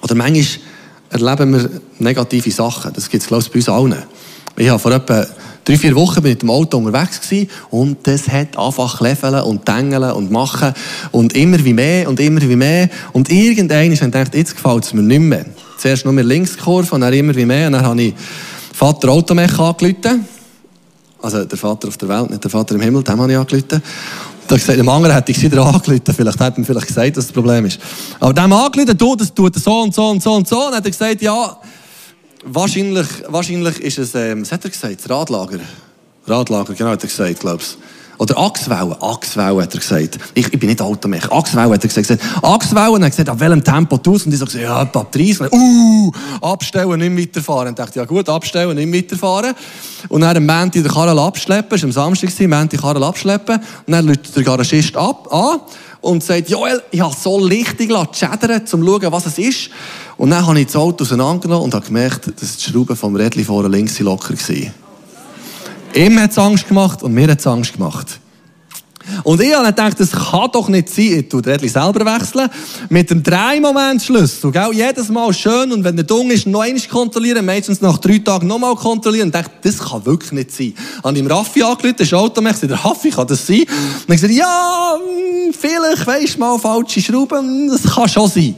Oder 0.00 0.14
manchmal 0.14 0.46
erleben 1.10 1.52
wir 1.52 1.80
negative 1.98 2.52
Sachen. 2.52 2.92
Das 2.92 3.10
gibt 3.10 3.24
es, 3.24 3.28
glaube 3.28 3.42
ich, 3.42 3.50
bei 3.50 3.58
uns 3.58 3.68
allen. 3.68 4.04
Ich 4.56 4.68
habe 4.68 4.78
vor 4.78 4.92
etwa 4.92 5.26
drei, 5.70 5.78
vier 5.78 5.94
Wochen 5.94 6.20
bin 6.22 6.32
ich 6.32 6.36
mit 6.36 6.42
dem 6.42 6.50
Auto 6.50 6.78
unterwegs 6.78 7.20
gewesen 7.20 7.48
und 7.70 7.98
das 8.02 8.28
hat 8.28 8.58
einfach 8.58 9.00
leveln 9.00 9.40
und 9.42 9.68
dengeln 9.68 10.10
und 10.12 10.30
machen 10.30 10.72
und 11.12 11.32
immer 11.34 11.64
wie 11.64 11.72
mehr 11.72 12.08
und 12.08 12.18
immer 12.18 12.40
wie 12.40 12.56
mehr 12.56 12.88
und 13.12 13.30
irgendwann 13.30 13.92
ist 13.92 14.00
gedacht, 14.00 14.34
jetzt 14.34 14.56
gefällt 14.56 14.84
es 14.84 14.92
mir 14.92 15.02
nicht 15.02 15.20
mehr. 15.20 15.44
Zuerst 15.78 16.04
nur 16.04 16.12
mehr 16.12 16.24
Linkskurve 16.24 16.92
und 16.92 17.02
dann 17.02 17.12
immer 17.12 17.36
wie 17.36 17.46
mehr 17.46 17.68
und 17.68 17.74
dann 17.74 17.84
habe 17.84 18.02
ich 18.02 18.14
Vater 18.74 19.10
Automech 19.10 19.56
angerufen. 19.60 20.26
Also 21.22 21.44
der 21.44 21.58
Vater 21.58 21.86
auf 21.86 21.96
der 21.98 22.08
Welt, 22.08 22.30
nicht 22.30 22.42
der 22.42 22.50
Vater 22.50 22.74
im 22.74 22.80
Himmel, 22.80 23.04
dem 23.04 23.20
habe 23.20 23.30
ich 23.30 23.38
angerufen. 23.38 23.82
Da 24.48 24.56
gesagt, 24.56 24.76
dem 24.76 24.88
anderen 24.88 25.14
hätte 25.14 25.30
ich 25.30 25.38
sie 25.38 25.46
angerufen. 25.46 26.02
Vielleicht 26.12 26.40
er 26.40 26.52
mir 26.56 26.64
vielleicht 26.64 26.88
gesagt, 26.88 27.16
dass 27.16 27.26
das 27.26 27.32
Problem 27.32 27.66
ist. 27.66 27.78
Aber 28.18 28.32
dem 28.32 28.52
angerufen, 28.52 28.98
du, 28.98 29.14
das 29.14 29.32
tut 29.32 29.54
so 29.54 29.82
und 29.82 29.94
so 29.94 30.08
und 30.08 30.20
so 30.20 30.34
und 30.34 30.48
so. 30.48 30.56
Und 30.56 30.72
dann 30.72 30.78
hat 30.78 30.84
er 30.84 30.90
gesagt, 30.90 31.22
ja, 31.22 31.56
Wahrscheinlich, 32.44 33.06
wahrscheinlich 33.28 33.80
ist 33.80 33.98
es, 33.98 34.14
ähm, 34.14 34.42
was 34.42 34.52
hat 34.52 34.64
er 34.64 34.70
gesagt? 34.70 35.08
Radlager. 35.08 35.60
Radlager, 36.26 36.74
genau 36.74 36.90
hat 36.90 37.02
er 37.02 37.08
gesagt, 37.08 37.40
glaubst 37.40 37.78
Oder 38.20 38.36
Achswellen. 38.36 38.94
Achswellen 39.00 39.62
hat 39.62 39.72
er 39.72 39.80
gesagt. 39.80 40.18
Ich, 40.34 40.52
ich 40.52 40.60
bin 40.60 40.68
nicht 40.68 40.82
Automech. 40.82 41.32
Achswellen 41.32 41.72
hat 41.72 41.82
er 41.82 41.88
gesagt. 41.88 42.20
Achswellen, 42.42 42.90
und 42.90 43.00
er 43.00 43.06
hat 43.06 43.12
gesagt, 43.12 43.30
auf 43.30 43.40
welchem 43.40 43.64
Tempo 43.64 43.96
tust 43.96 44.26
Und 44.26 44.32
ich 44.34 44.38
so 44.38 44.44
gesagt, 44.44 44.62
ja, 44.62 44.76
ab 44.76 45.10
30. 45.10 45.50
Und 45.50 45.52
uh, 45.52 46.12
abstellen, 46.42 47.00
nicht 47.00 47.28
weiterfahren. 47.28 47.68
Und 47.68 47.78
ich 47.78 47.82
dachte, 47.82 47.98
ja 47.98 48.04
gut, 48.04 48.28
abstellen, 48.28 48.76
nicht 48.76 49.10
weiterfahren. 49.10 49.54
Und 50.10 50.20
dann 50.20 50.36
am 50.36 50.44
Montag 50.44 50.72
den 50.82 50.88
Karl 50.88 51.18
abschleppen. 51.18 51.76
Es 51.76 51.96
war 51.96 52.04
am 52.04 52.14
Samstag, 52.14 52.46
Montag 52.46 52.82
Karl 52.82 53.02
abschleppen. 53.02 53.56
Und 53.86 53.90
dann 53.90 54.06
läutet 54.06 54.36
der 54.36 54.42
Garagist 54.42 54.94
ab, 54.98 55.32
an 55.32 55.60
und 56.02 56.22
sagt, 56.22 56.50
Joel, 56.50 56.82
ich 56.90 57.00
habe 57.00 57.14
so 57.18 57.36
richtig 57.36 57.90
schädern, 58.12 58.60
um 58.60 58.66
zu 58.66 58.84
schauen, 58.84 59.12
was 59.12 59.26
es 59.26 59.38
ist. 59.38 59.70
Und 60.18 60.28
dann 60.28 60.46
habe 60.46 60.60
ich 60.60 60.66
das 60.66 60.76
Auto 60.76 61.04
auseinandergenommen 61.04 61.64
und 61.64 61.74
habe 61.74 61.86
gemerkt, 61.86 62.30
dass 62.38 62.58
die 62.58 62.70
Schrauben 62.70 62.96
vom 62.96 63.16
Rädchen 63.16 63.46
vorne 63.46 63.68
links 63.68 63.98
locker 63.98 64.34
waren. 64.34 64.89
Ihm 65.94 66.20
hat 66.20 66.30
es 66.30 66.38
Angst 66.38 66.68
gemacht 66.68 67.02
und 67.02 67.12
mir 67.12 67.28
hat 67.28 67.40
es 67.40 67.46
Angst 67.46 67.72
gemacht. 67.72 68.20
Und 69.24 69.40
ich 69.40 69.54
habe 69.54 69.66
gedacht, 69.66 69.98
das 69.98 70.12
kann 70.12 70.50
doch 70.52 70.68
nicht 70.68 70.88
sein. 70.88 71.20
Ich 71.20 71.28
tue 71.28 71.44
Rädchen 71.44 71.68
selber 71.68 72.04
wechseln. 72.04 72.48
Mit 72.88 73.10
dem 73.10 73.22
Drei-Moment-Schlüssel. 73.22 74.52
Jedes 74.72 75.08
Mal 75.08 75.32
schön. 75.32 75.72
Und 75.72 75.82
wenn 75.82 75.96
der 75.96 76.04
Dung 76.04 76.30
ist, 76.30 76.46
noch 76.46 76.60
einmal 76.60 76.82
kontrollieren. 76.82 77.44
Meistens 77.44 77.80
nach 77.80 77.98
drei 77.98 78.18
Tagen 78.18 78.46
nochmal 78.46 78.76
kontrollieren. 78.76 79.28
Und 79.28 79.36
ich 79.36 79.42
dachte, 79.42 79.56
das 79.62 79.78
kann 79.78 80.06
wirklich 80.06 80.32
nicht 80.32 80.52
sein. 80.52 80.74
Habe 81.02 81.14
ich 81.14 81.24
ihm 81.24 81.26
Raffi 81.26 81.62
angerufen, 81.62 81.96
ist 81.98 82.14
Automech. 82.14 82.56
Der 82.60 82.84
Raffi, 82.84 83.10
kann 83.10 83.26
das 83.26 83.46
sein? 83.46 83.60
Und 83.60 83.68
dann 84.06 84.16
gesagt, 84.16 84.32
ja, 84.32 84.94
hm, 84.96 85.52
vielleicht, 85.52 86.06
weisst 86.06 86.38
mal, 86.38 86.58
falsche 86.58 87.00
Schrauben. 87.00 87.68
Das 87.68 87.82
kann 87.82 88.08
schon 88.08 88.28
sein. 88.28 88.54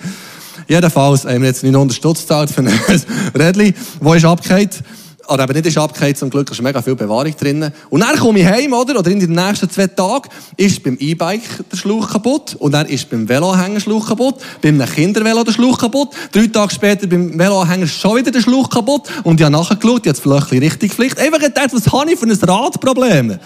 Jedenfalls 0.68 1.24
haben 1.24 1.40
wir 1.40 1.48
jetzt 1.48 1.64
900 1.64 1.96
Stutz 1.96 2.20
gezahlt 2.20 2.50
für 2.50 2.60
ein 2.60 2.68
Rädchen, 3.34 3.74
das 4.00 4.16
ist 4.16 4.24
abgekehrt 4.24 4.82
oder 5.28 5.44
eben 5.44 5.52
nicht 5.52 5.66
ist 5.66 5.78
abgekehrt, 5.78 6.18
zum 6.18 6.30
Glück 6.30 6.50
ist 6.50 6.60
mega 6.62 6.82
viel 6.82 6.94
Bewahrung 6.94 7.34
drin. 7.36 7.70
Und 7.90 8.00
dann 8.00 8.16
komme 8.16 8.40
ich 8.40 8.46
heim, 8.46 8.72
oder? 8.72 8.98
Oder 8.98 9.10
in 9.10 9.20
den 9.20 9.32
nächsten 9.32 9.70
zwei 9.70 9.86
Tagen 9.86 10.28
ist 10.56 10.82
beim 10.82 10.96
E-Bike 10.98 11.70
der 11.70 11.76
Schluch 11.76 12.10
kaputt. 12.10 12.56
Und 12.58 12.72
dann 12.72 12.86
ist 12.86 13.08
beim 13.08 13.28
Veloanhänger 13.28 13.74
der 13.74 13.80
Schluch 13.80 14.08
kaputt. 14.08 14.36
Beim 14.60 14.78
Kindervelo 14.84 15.44
der 15.44 15.52
Schluch 15.52 15.78
kaputt. 15.78 16.10
Drei 16.32 16.46
Tage 16.48 16.74
später 16.74 17.06
beim 17.06 17.38
Veloanhänger 17.38 17.86
schon 17.86 18.16
wieder 18.16 18.30
der 18.30 18.40
Schluch 18.40 18.68
kaputt. 18.68 19.08
Und 19.22 19.40
ich 19.40 19.44
habe 19.44 19.52
nachgeschaut, 19.52 20.06
habe 20.06 20.14
vielleicht 20.14 20.52
richtig 20.52 20.92
Pflicht. 20.92 21.18
Einfach 21.18 21.40
gedacht, 21.40 21.70
was 21.72 21.92
habe 21.92 22.12
ich 22.12 22.18
für 22.18 22.26
ein 22.26 22.32
Radproblem? 22.32 23.38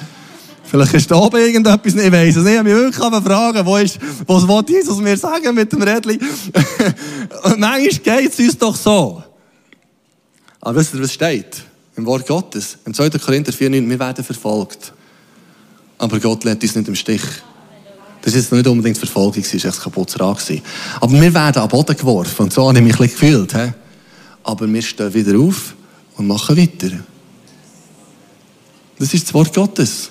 Vielleicht 0.68 0.94
ist 0.94 1.10
da 1.10 1.16
oben 1.16 1.40
irgendetwas, 1.40 1.94
ich 1.94 2.12
weiss 2.12 2.36
es 2.36 2.42
nicht. 2.42 2.52
Ich 2.52 2.58
habe 2.58 2.68
mich 2.68 2.76
wirklich 2.76 3.24
fragen, 3.24 3.64
wo 3.64 3.76
ist, 3.76 3.98
was 4.26 4.48
will 4.48 4.64
Jesus 4.66 4.98
mir 4.98 5.16
sagen 5.16 5.54
mit 5.54 5.70
dem 5.70 5.80
Rädchen? 5.80 6.18
Und 7.44 7.60
manchmal 7.60 7.80
geht 7.88 8.32
es 8.32 8.38
uns 8.40 8.58
doch 8.58 8.74
so. 8.74 9.22
Aber 10.60 10.76
wisst 10.76 10.94
ihr, 10.94 11.02
was 11.02 11.12
steht? 11.12 11.62
Im 11.96 12.06
Wort 12.06 12.26
Gottes. 12.26 12.78
Im 12.84 12.94
2. 12.94 13.10
Korinther 13.10 13.52
4,9. 13.52 13.88
Wir 13.88 13.98
werden 13.98 14.24
verfolgt. 14.24 14.92
Aber 15.98 16.20
Gott 16.20 16.44
lässt 16.44 16.62
uns 16.62 16.74
nicht 16.74 16.88
im 16.88 16.94
Stich. 16.94 17.22
Das 18.22 18.34
ist 18.34 18.42
jetzt 18.42 18.52
nicht 18.52 18.66
unbedingt 18.66 18.98
Verfolgung, 18.98 19.40
es 19.40 19.54
war 19.54 19.70
echt 19.70 19.80
kaputt 19.80 20.18
Rad. 20.18 20.42
Aber 21.00 21.12
wir 21.12 21.32
werden 21.32 21.62
am 21.62 21.68
Boden 21.68 21.96
geworfen. 21.96 22.42
Und 22.42 22.52
so 22.52 22.68
habe 22.68 22.78
ich 22.78 22.84
mich 22.84 22.98
ein 22.98 23.06
gefühlt. 23.06 23.54
Aber 24.42 24.66
wir 24.72 24.82
stehen 24.82 25.14
wieder 25.14 25.38
auf 25.38 25.74
und 26.16 26.26
machen 26.26 26.56
weiter. 26.56 26.90
Das 28.98 29.14
ist 29.14 29.26
das 29.26 29.34
Wort 29.34 29.54
Gottes. 29.54 30.10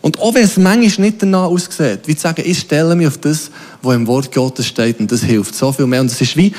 Und 0.00 0.18
auch 0.20 0.32
wenn 0.34 0.44
es 0.44 0.56
manchmal 0.56 1.08
nicht 1.08 1.20
danach 1.22 1.46
aussieht, 1.46 2.00
wie 2.06 2.14
zu 2.14 2.22
sagen, 2.22 2.42
ich 2.46 2.60
stelle 2.60 2.94
mich 2.94 3.08
auf 3.08 3.18
das, 3.18 3.50
was 3.82 3.96
im 3.96 4.06
Wort 4.06 4.32
Gottes 4.32 4.66
steht, 4.66 5.00
und 5.00 5.10
das 5.10 5.22
hilft 5.22 5.54
so 5.54 5.72
viel 5.72 5.86
mehr. 5.86 6.00
Und 6.00 6.12
es 6.12 6.20
ist 6.20 6.36
wie 6.36 6.52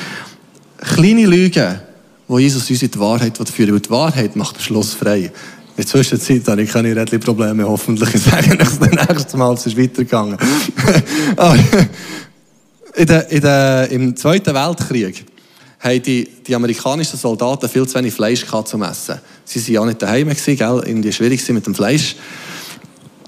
kleine 0.78 1.26
Lügen 1.26 1.80
wo 2.30 2.38
Jesus 2.38 2.70
uns 2.70 2.82
in 2.82 2.92
die 2.92 3.00
Wahrheit 3.00 3.38
führen 3.50 3.74
will. 3.74 3.80
Die 3.80 3.90
Wahrheit 3.90 4.36
macht 4.36 4.56
am 4.56 4.62
Schluss 4.62 4.94
frei. 4.94 5.24
In 5.24 5.32
der 5.76 5.88
Zwischenzeit 5.88 6.48
habe 6.48 6.62
ich 6.62 6.72
keine 6.72 6.96
Rädchen-Probleme, 6.96 7.68
hoffentlich. 7.68 8.14
Ich 8.14 8.22
sage 8.22 8.56
das 8.56 8.80
nächste 8.80 9.36
Mal, 9.36 9.56
es 9.56 9.66
ist 9.66 9.76
weitergegangen. 9.76 10.38
in 12.96 13.08
der, 13.08 13.32
in 13.32 13.42
der, 13.42 13.92
Im 13.92 14.16
Zweiten 14.16 14.54
Weltkrieg 14.54 15.26
haben 15.80 16.04
die, 16.04 16.30
die 16.46 16.54
amerikanischen 16.54 17.18
Soldaten 17.18 17.68
viel 17.68 17.88
zu 17.88 17.96
wenig 17.96 18.14
Fleisch 18.14 18.46
zum 18.46 18.84
Essen. 18.84 19.20
Sie 19.46 19.60
waren 19.60 19.74
ja 19.74 19.86
nicht 19.86 20.02
daheim, 20.02 20.30
gell? 20.30 20.84
irgendwie 20.86 21.12
schwierig 21.12 21.50
mit 21.50 21.66
dem 21.66 21.74
Fleisch. 21.74 22.16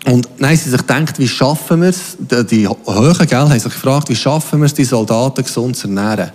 Und 0.05 0.27
dann 0.39 0.49
haben 0.49 0.57
sie 0.57 0.69
sich 0.71 0.79
gedacht, 0.79 1.19
wie 1.19 1.27
schaffen 1.27 1.81
wir 1.81 1.89
es, 1.89 2.17
die 2.19 2.67
Höhen, 2.67 3.27
gell, 3.27 3.37
haben 3.37 3.59
sich 3.59 3.71
gefragt, 3.71 4.09
wie 4.09 4.15
schaffen 4.15 4.59
wir 4.59 4.65
es, 4.65 4.73
die 4.73 4.83
Soldaten 4.83 5.43
gesund 5.43 5.77
zu 5.77 5.87
ernähren. 5.87 6.31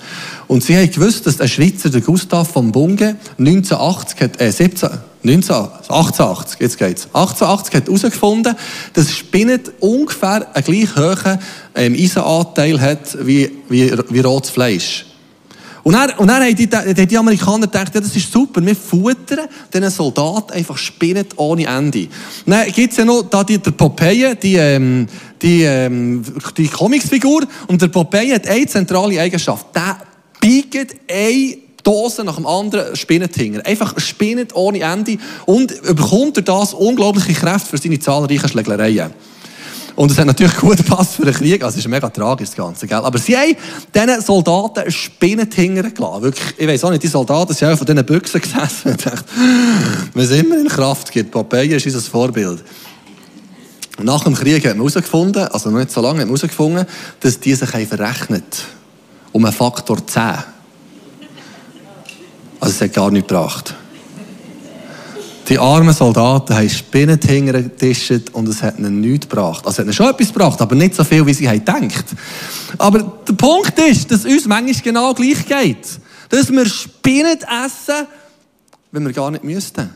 Und 0.46 0.62
sie 0.62 0.76
haben 0.76 0.88
gewusst, 0.88 1.26
dass 1.26 1.40
ein 1.40 1.48
Schweizer, 1.48 1.90
der 1.90 2.00
Gustav 2.00 2.48
von 2.48 2.70
Bunge, 2.70 3.16
1980 3.38 4.20
hat, 4.20 4.40
äh, 4.40 4.52
17, 4.52 4.88
1880, 5.24 6.61
jetzt 6.61 6.79
geht's. 6.79 7.09
1880 7.12 7.74
hat 7.74 7.87
herausgefunden, 7.87 8.55
dass 8.92 9.12
Spinnen 9.12 9.61
ungefähr 9.81 10.46
einen 10.55 10.64
gleich 10.64 10.94
hohen 10.94 11.38
ähm, 11.74 11.94
Eisenanteil 11.94 12.81
hat 12.81 13.26
wie, 13.26 13.50
wie, 13.68 13.92
wie 14.11 14.20
rotes 14.20 14.50
Fleisch. 14.50 15.06
Und 15.87 15.92
dann, 15.92 16.11
und 16.18 16.27
dann 16.27 16.42
haben 16.42 16.57
die, 16.57 17.07
die, 17.07 17.16
Amerikaner 17.16 17.68
gedacht, 17.68 17.94
ja, 17.94 18.01
das 18.01 18.16
ist 18.16 18.33
super, 18.33 18.61
wir 18.61 18.75
futtern 18.75 19.46
diesen 19.72 19.88
Soldaten 19.88 20.53
einfach 20.53 20.77
Spinnen 20.77 21.27
ohne 21.37 21.64
Ende. 21.64 22.09
dann 22.44 22.72
gibt 22.72 22.90
es 22.90 22.99
ja 22.99 23.05
noch 23.05 23.22
da 23.22 23.44
die, 23.44 23.59
der 23.59 23.70
Popeye, 23.70 24.35
die, 24.35 24.57
ähm, 24.57 25.07
die, 25.40 25.62
ähm, 25.62 26.25
die 26.57 26.66
Comicsfigur, 26.66 27.46
und 27.68 27.81
der 27.81 27.87
Popeye 27.87 28.35
hat 28.35 28.49
eine 28.49 28.66
zentrale 28.66 29.20
Eigenschaft. 29.20 29.66
Der 29.77 29.99
biegt 30.40 30.96
eine 31.09 31.59
Dose 31.85 32.25
nach 32.25 32.35
dem 32.35 32.46
anderen 32.46 32.96
Spinnenhinger. 32.96 33.64
Einfach 33.64 33.96
spinnet 34.01 34.57
ohne 34.57 34.81
Ende 34.81 35.18
und 35.44 35.72
bekommt 35.94 36.37
er 36.38 36.42
das 36.42 36.75
unglaubliche 36.75 37.33
Kräfte 37.33 37.70
für 37.70 37.79
seine 37.79 38.01
zahlreichen 38.01 38.49
Schlägereien. 38.49 39.12
Und 39.97 40.11
es 40.11 40.19
hat 40.19 40.27
natürlich 40.27 40.57
gut 40.61 40.77
gepasst 40.77 41.15
für 41.15 41.25
den 41.25 41.35
Krieg. 41.35 41.65
Also, 41.65 41.79
es 41.79 41.85
ist 41.85 41.91
mega 41.91 42.09
tragisch, 42.09 42.51
das 42.51 42.57
Ganze, 42.57 42.87
gell? 42.87 42.99
Aber 42.99 43.19
sie 43.19 43.37
haben 43.37 43.57
diesen 43.95 44.21
Soldaten 44.21 44.91
Spinnen 44.93 45.49
gelassen. 45.49 46.23
Wirklich, 46.23 46.55
ich 46.59 46.69
weiss 46.69 46.85
auch 46.85 46.91
nicht, 46.91 47.03
die 47.03 47.09
Soldaten 47.09 47.55
sind 47.55 47.69
auch 47.69 47.79
von 47.79 47.87
diesen 47.87 48.05
Büchsen 48.05 48.41
gesessen 48.43 48.91
und 48.93 49.07
dachten, 49.07 49.25
wenn 50.15 50.25
es 50.25 50.31
immer 50.31 50.59
in 50.59 50.69
Kraft 50.69 51.11
gibt, 51.11 51.31
Popeye 51.31 51.75
ist 51.75 51.87
unser 51.87 52.01
Vorbild. 52.01 52.63
Nach 54.03 54.23
dem 54.25 54.35
Krieg 54.35 54.63
hat 54.67 54.77
man 54.77 54.87
herausgefunden, 54.87 55.49
also 55.49 55.71
noch 55.71 55.79
nicht 55.79 55.91
so 55.91 56.03
lange, 56.03 56.21
hat 56.21 56.29
man 56.29 56.37
herausgefunden, 56.37 56.85
dass 57.21 57.41
die 57.41 57.55
sich 57.55 57.71
verrechnet 57.71 58.65
um 59.33 59.45
einen 59.45 59.55
Faktor 59.55 60.07
10. 60.07 60.23
Also 62.61 62.75
es 62.75 62.81
hat 62.81 62.93
gar 62.93 63.11
nichts 63.11 63.29
gebracht. 63.29 63.75
Die 65.49 65.59
armen 65.59 65.95
Soldaten 65.95 66.57
haben 66.57 66.69
Spinnen 66.69 67.21
hintergetischt 67.21 68.31
und 68.33 68.49
es 68.49 68.63
hat 68.63 68.79
ihnen 68.79 69.01
nichts 69.01 69.29
gebracht. 69.29 69.65
Also 69.65 69.71
es 69.71 69.79
hat 69.79 69.85
ihnen 69.85 69.93
schon 69.93 70.11
etwas 70.11 70.33
gebracht, 70.33 70.61
aber 70.61 70.75
nicht 70.75 70.95
so 70.95 71.05
viel, 71.05 71.25
wie 71.25 71.35
sie 71.35 71.49
haben 71.49 71.61
gedacht. 71.61 72.05
Aber 72.79 72.99
der 73.27 73.33
Punkt 73.35 73.79
ist, 73.79 74.11
dass 74.11 74.25
uns 74.25 74.47
manchmal 74.47 74.83
genau 74.83 75.15
gleich 75.15 75.47
geht. 75.47 75.87
Dass 76.31 76.51
wir 76.51 76.67
Spinnen 76.67 77.39
essen, 77.39 78.07
wenn 78.91 79.07
wir 79.07 79.13
gar 79.13 79.31
nicht 79.31 79.45
müssten. 79.45 79.89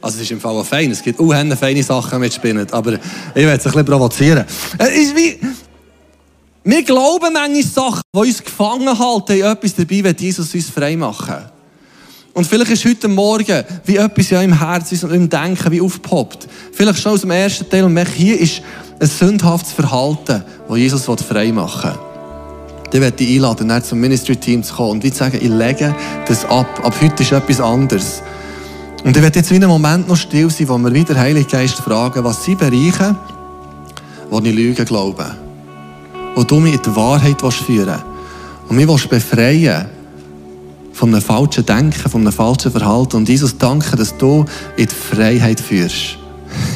Also 0.00 0.16
es 0.16 0.22
ist 0.22 0.30
im 0.30 0.40
Fall 0.40 0.56
auch 0.56 0.64
fein. 0.64 0.90
Es 0.92 1.02
gibt 1.02 1.18
auch 1.18 1.34
feine 1.56 1.82
Sachen 1.82 2.20
mit 2.20 2.32
Spinnen. 2.32 2.72
Aber 2.72 2.92
ich 2.92 3.00
werde 3.34 3.56
es 3.56 3.66
ein 3.66 3.72
bisschen 3.72 3.84
provozieren. 3.84 4.44
Es 4.78 4.90
ist 4.90 5.16
wie... 5.16 5.40
Wir 6.62 6.82
glauben 6.84 7.32
manchmal 7.32 7.62
Sachen, 7.64 8.02
die 8.14 8.18
uns 8.18 8.44
gefangen 8.44 8.96
halten, 8.96 9.32
in 9.32 9.44
etwas 9.44 9.74
dabei, 9.74 10.04
wenn 10.04 10.16
Jesus 10.16 10.54
uns 10.54 10.68
frei 10.70 10.94
machen 10.94 11.36
und 12.40 12.46
vielleicht 12.46 12.70
ist 12.70 12.86
heute 12.86 13.06
Morgen 13.06 13.64
wie 13.84 13.98
etwas 13.98 14.30
ja 14.30 14.40
im 14.40 14.58
Herzen 14.58 14.98
und 15.06 15.14
im 15.14 15.28
Denken 15.28 15.70
wie 15.70 15.82
aufgepoppt. 15.82 16.48
Vielleicht 16.72 16.98
schon 16.98 17.12
aus 17.12 17.20
dem 17.20 17.32
ersten 17.32 17.68
Teil 17.68 17.84
und 17.84 17.92
merke, 17.92 18.12
hier 18.12 18.40
ist 18.40 18.62
ein 18.98 19.06
sündhaftes 19.06 19.72
Verhalten, 19.72 20.42
das 20.66 20.78
Jesus 20.78 21.04
frei 21.04 21.52
machen 21.52 21.90
will. 21.90 22.90
Dann 22.92 23.00
werde 23.02 23.22
ich 23.22 23.36
einladen, 23.36 23.68
dann 23.68 23.84
zum 23.84 24.00
Ministry-Team 24.00 24.62
zu 24.62 24.72
kommen 24.72 24.92
und 24.92 25.04
wie 25.04 25.10
sagen, 25.10 25.36
ich 25.38 25.50
lege 25.50 25.94
das 26.26 26.46
ab. 26.46 26.80
Ab 26.82 26.94
heute 27.02 27.22
ist 27.22 27.30
etwas 27.30 27.60
anderes. 27.60 28.22
Und 29.04 29.14
ich 29.14 29.22
werde 29.22 29.38
jetzt 29.38 29.50
in 29.50 29.58
einem 29.58 29.68
Moment 29.68 30.08
noch 30.08 30.16
still 30.16 30.48
sein, 30.48 30.66
wo 30.70 30.78
wir 30.78 30.94
wieder 30.94 31.16
Heilige 31.16 31.44
Geist 31.44 31.74
fragen, 31.74 32.24
was 32.24 32.42
sind 32.42 32.58
Bereiche, 32.58 33.16
wo 34.30 34.38
ich 34.38 34.54
Lügen 34.54 34.86
glaube. 34.86 35.26
Wo 36.34 36.42
du 36.42 36.58
mich 36.58 36.72
in 36.72 36.80
die 36.80 36.96
Wahrheit 36.96 37.38
führen 37.38 37.86
willst. 37.86 38.04
Und 38.70 38.76
mich 38.76 39.08
befreien 39.08 39.84
willst 39.84 39.99
von 41.00 41.14
einem 41.14 41.22
falschen 41.22 41.64
Denken, 41.64 42.10
von 42.10 42.20
einem 42.20 42.32
falschen 42.32 42.70
Verhalten. 42.70 43.16
Und 43.16 43.26
Jesus, 43.26 43.56
danke, 43.56 43.96
dass 43.96 44.14
du 44.18 44.44
in 44.76 44.86
die 44.86 44.94
Freiheit 44.94 45.58
führst. 45.58 46.18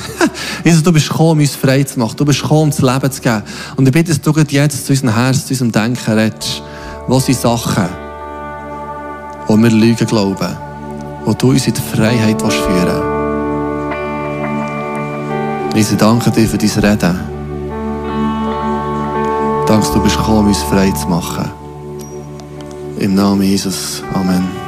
Jesus, 0.65 0.83
du 0.83 0.93
bist 0.95 1.11
gekommen, 1.11 1.43
uns 1.43 1.55
frei 1.55 1.83
zu 1.83 1.99
machen. 1.99 2.17
Du 2.17 2.25
bist 2.25 2.41
gekommen, 2.41 2.63
um 2.63 2.71
das 2.71 2.81
Leben 2.81 3.13
zu 3.13 3.21
geben. 3.21 3.43
Und 3.77 3.87
ich 3.87 3.93
bitte, 3.93 4.17
dass 4.17 4.23
du 4.23 4.33
jetzt 4.49 4.87
zu 4.87 4.95
unserem 4.95 5.15
Herz, 5.15 5.45
zu 5.45 5.53
unserem 5.53 5.73
Denken 5.73 6.13
redest. 6.15 6.63
Wo 7.07 7.21
sind 7.21 7.39
Sachen, 7.39 7.85
wo 9.47 9.59
wir 9.59 9.69
Lügen 9.69 10.07
glauben, 10.07 10.57
wo 11.27 11.35
du 11.35 11.51
uns 11.51 11.67
in 11.67 11.75
die 11.75 11.83
Freiheit 11.95 12.41
führen 12.41 13.03
willst. 15.75 15.77
Jesus, 15.77 15.99
danke 15.99 16.31
dir 16.31 16.49
für 16.49 16.57
dein 16.57 16.71
Reden. 16.71 17.21
Danke, 19.67 19.87
du 19.93 20.01
bist 20.03 20.17
gekommen, 20.17 20.49
uns 20.49 20.63
frei 20.63 20.91
zu 20.93 21.09
machen. 21.09 21.64
Im 23.05 23.17
Namen 23.17 23.43
Jesus. 23.43 24.03
Amen. 24.15 24.64